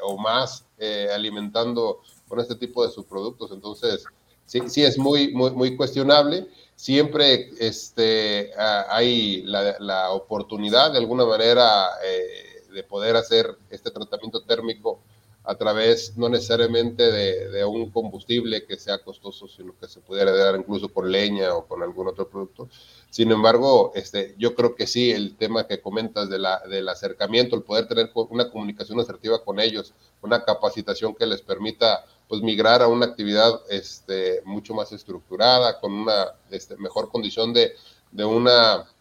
[0.04, 0.66] o más
[1.14, 4.06] alimentando con este tipo de subproductos, entonces
[4.46, 6.48] sí, sí es muy, muy, muy cuestionable
[6.82, 15.00] siempre este, hay la, oportunidad de alguna manera eh, de poder hacer este tratamiento térmico
[15.44, 20.56] a través no necesariamente de, un combustible que sea costoso, sino que se pudiera dar
[20.56, 22.68] incluso con leña o con algún otro producto.
[23.12, 27.56] Sin embargo, este, yo creo que sí, el tema que comentas de la, del acercamiento,
[27.56, 32.82] el poder tener una comunicación asertiva con ellos, una capacitación que les permita pues migrar
[32.82, 37.74] a una actividad este, mucho más estructurada, con una este, mejor condición de,
[38.10, 38.48] de un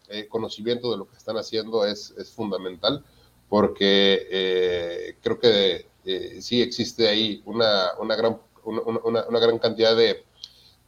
[0.09, 3.05] eh, conocimiento de lo que están haciendo es, es fundamental,
[3.47, 9.95] porque eh, creo que eh, sí existe ahí una, una gran, una, una, gran cantidad
[9.95, 10.25] de,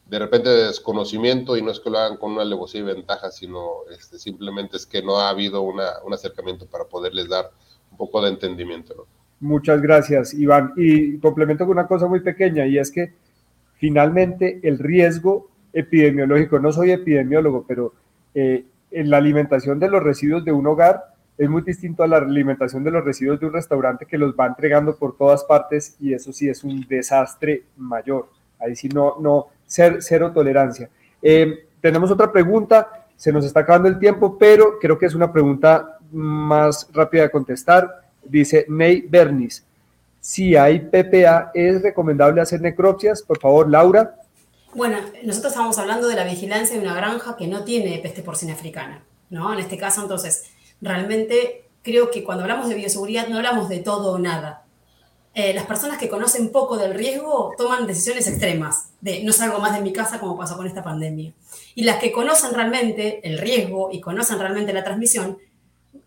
[0.05, 3.31] de repente de desconocimiento y no es que lo hagan con una alevosía y ventaja,
[3.31, 7.53] sino este, simplemente es que no ha habido una, un acercamiento para poderles dar
[7.89, 8.95] un poco de entendimiento.
[8.95, 9.22] ¿no?
[9.43, 10.71] Muchas gracias, Iván.
[10.77, 13.11] Y complemento con una cosa muy pequeña, y es que
[13.75, 17.93] finalmente el riesgo epidemiológico, no soy epidemiólogo, pero
[18.33, 21.03] eh, en la alimentación de los residuos de un hogar
[21.37, 24.45] es muy distinto a la alimentación de los residuos de un restaurante que los va
[24.45, 28.29] entregando por todas partes y eso sí es un desastre mayor.
[28.61, 30.89] Ahí sí no, no, cero tolerancia.
[31.21, 35.33] Eh, tenemos otra pregunta, se nos está acabando el tiempo, pero creo que es una
[35.33, 38.02] pregunta más rápida de contestar.
[38.25, 39.63] Dice Ney Bernis,
[40.19, 43.21] si hay PPA, ¿es recomendable hacer necropsias?
[43.21, 44.15] Por favor, Laura.
[44.73, 48.53] Bueno, nosotros estamos hablando de la vigilancia de una granja que no tiene peste porcina
[48.53, 49.53] africana, ¿no?
[49.53, 50.45] En este caso, entonces,
[50.81, 54.63] realmente creo que cuando hablamos de bioseguridad no hablamos de todo o nada.
[55.35, 59.75] Eh, las personas que conocen poco del riesgo toman decisiones extremas, de no salgo más
[59.75, 61.33] de mi casa como pasó con esta pandemia.
[61.75, 65.37] Y las que conocen realmente el riesgo y conocen realmente la transmisión,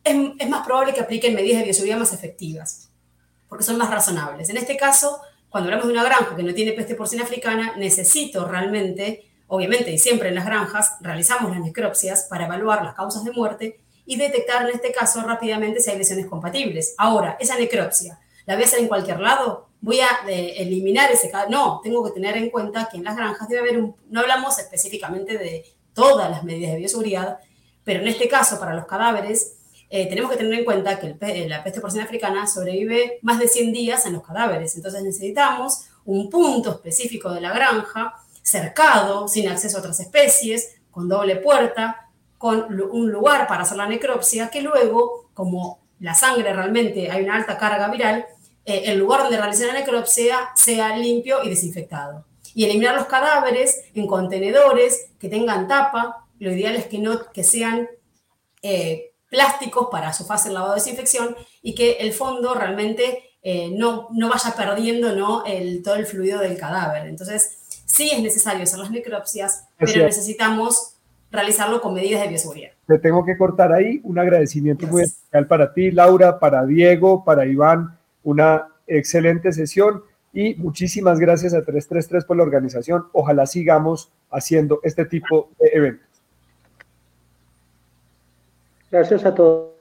[0.05, 2.91] es, más probable que apliquen medidas de bioseguridad más efectivas,
[3.49, 4.49] porque son más razonables.
[4.51, 8.47] En este caso, cuando hablamos de una granja que no tiene peste porcina africana, necesito
[8.47, 13.33] realmente, obviamente y siempre en las granjas, realizamos las necropsias para evaluar las causas de
[13.33, 16.95] muerte y detectar en este caso rápidamente si hay lesiones compatibles.
[16.99, 19.69] Ahora, esa necropsia, ¿la voy a hacer en cualquier lado?
[19.81, 21.51] ¿Voy a eh, eliminar ese caso?
[21.51, 24.59] No, tengo que tener en cuenta que en las granjas debe haber un, no hablamos
[24.59, 27.39] específicamente de todas las medidas de bioseguridad,
[27.83, 29.56] pero en este caso para los cadáveres
[29.89, 33.49] eh, tenemos que tener en cuenta que eh, la peste porcina africana sobrevive más de
[33.49, 34.75] 100 días en los cadáveres.
[34.75, 41.09] Entonces necesitamos un punto específico de la granja, cercado, sin acceso a otras especies, con
[41.09, 42.09] doble puerta,
[42.39, 47.37] con un lugar para hacer la necropsia, que luego, como la sangre realmente hay una
[47.37, 48.27] alta carga viral,
[48.65, 52.27] eh, el lugar donde realizar la necropsia sea limpio y desinfectado.
[52.55, 56.27] Y eliminar los cadáveres en contenedores que tengan tapa.
[56.39, 57.89] Lo ideal es que, no, que sean
[59.29, 64.29] plásticos para su fase lavado de desinfección y que el fondo realmente eh, no, no
[64.29, 65.45] vaya perdiendo ¿no?
[65.45, 67.07] El, todo el fluido del cadáver.
[67.07, 70.97] Entonces, sí es necesario hacer las necropsias, pero necesitamos
[71.31, 72.71] realizarlo con medidas de bioseguridad.
[72.87, 77.47] Te tengo que cortar ahí un agradecimiento muy especial para ti, Laura, para Diego, para
[77.47, 80.03] Iván, una excelente sesión
[80.33, 83.07] y muchísimas gracias a 333 por la organización.
[83.13, 86.06] Ojalá sigamos haciendo este tipo de eventos.
[88.97, 89.76] Gracias a todos.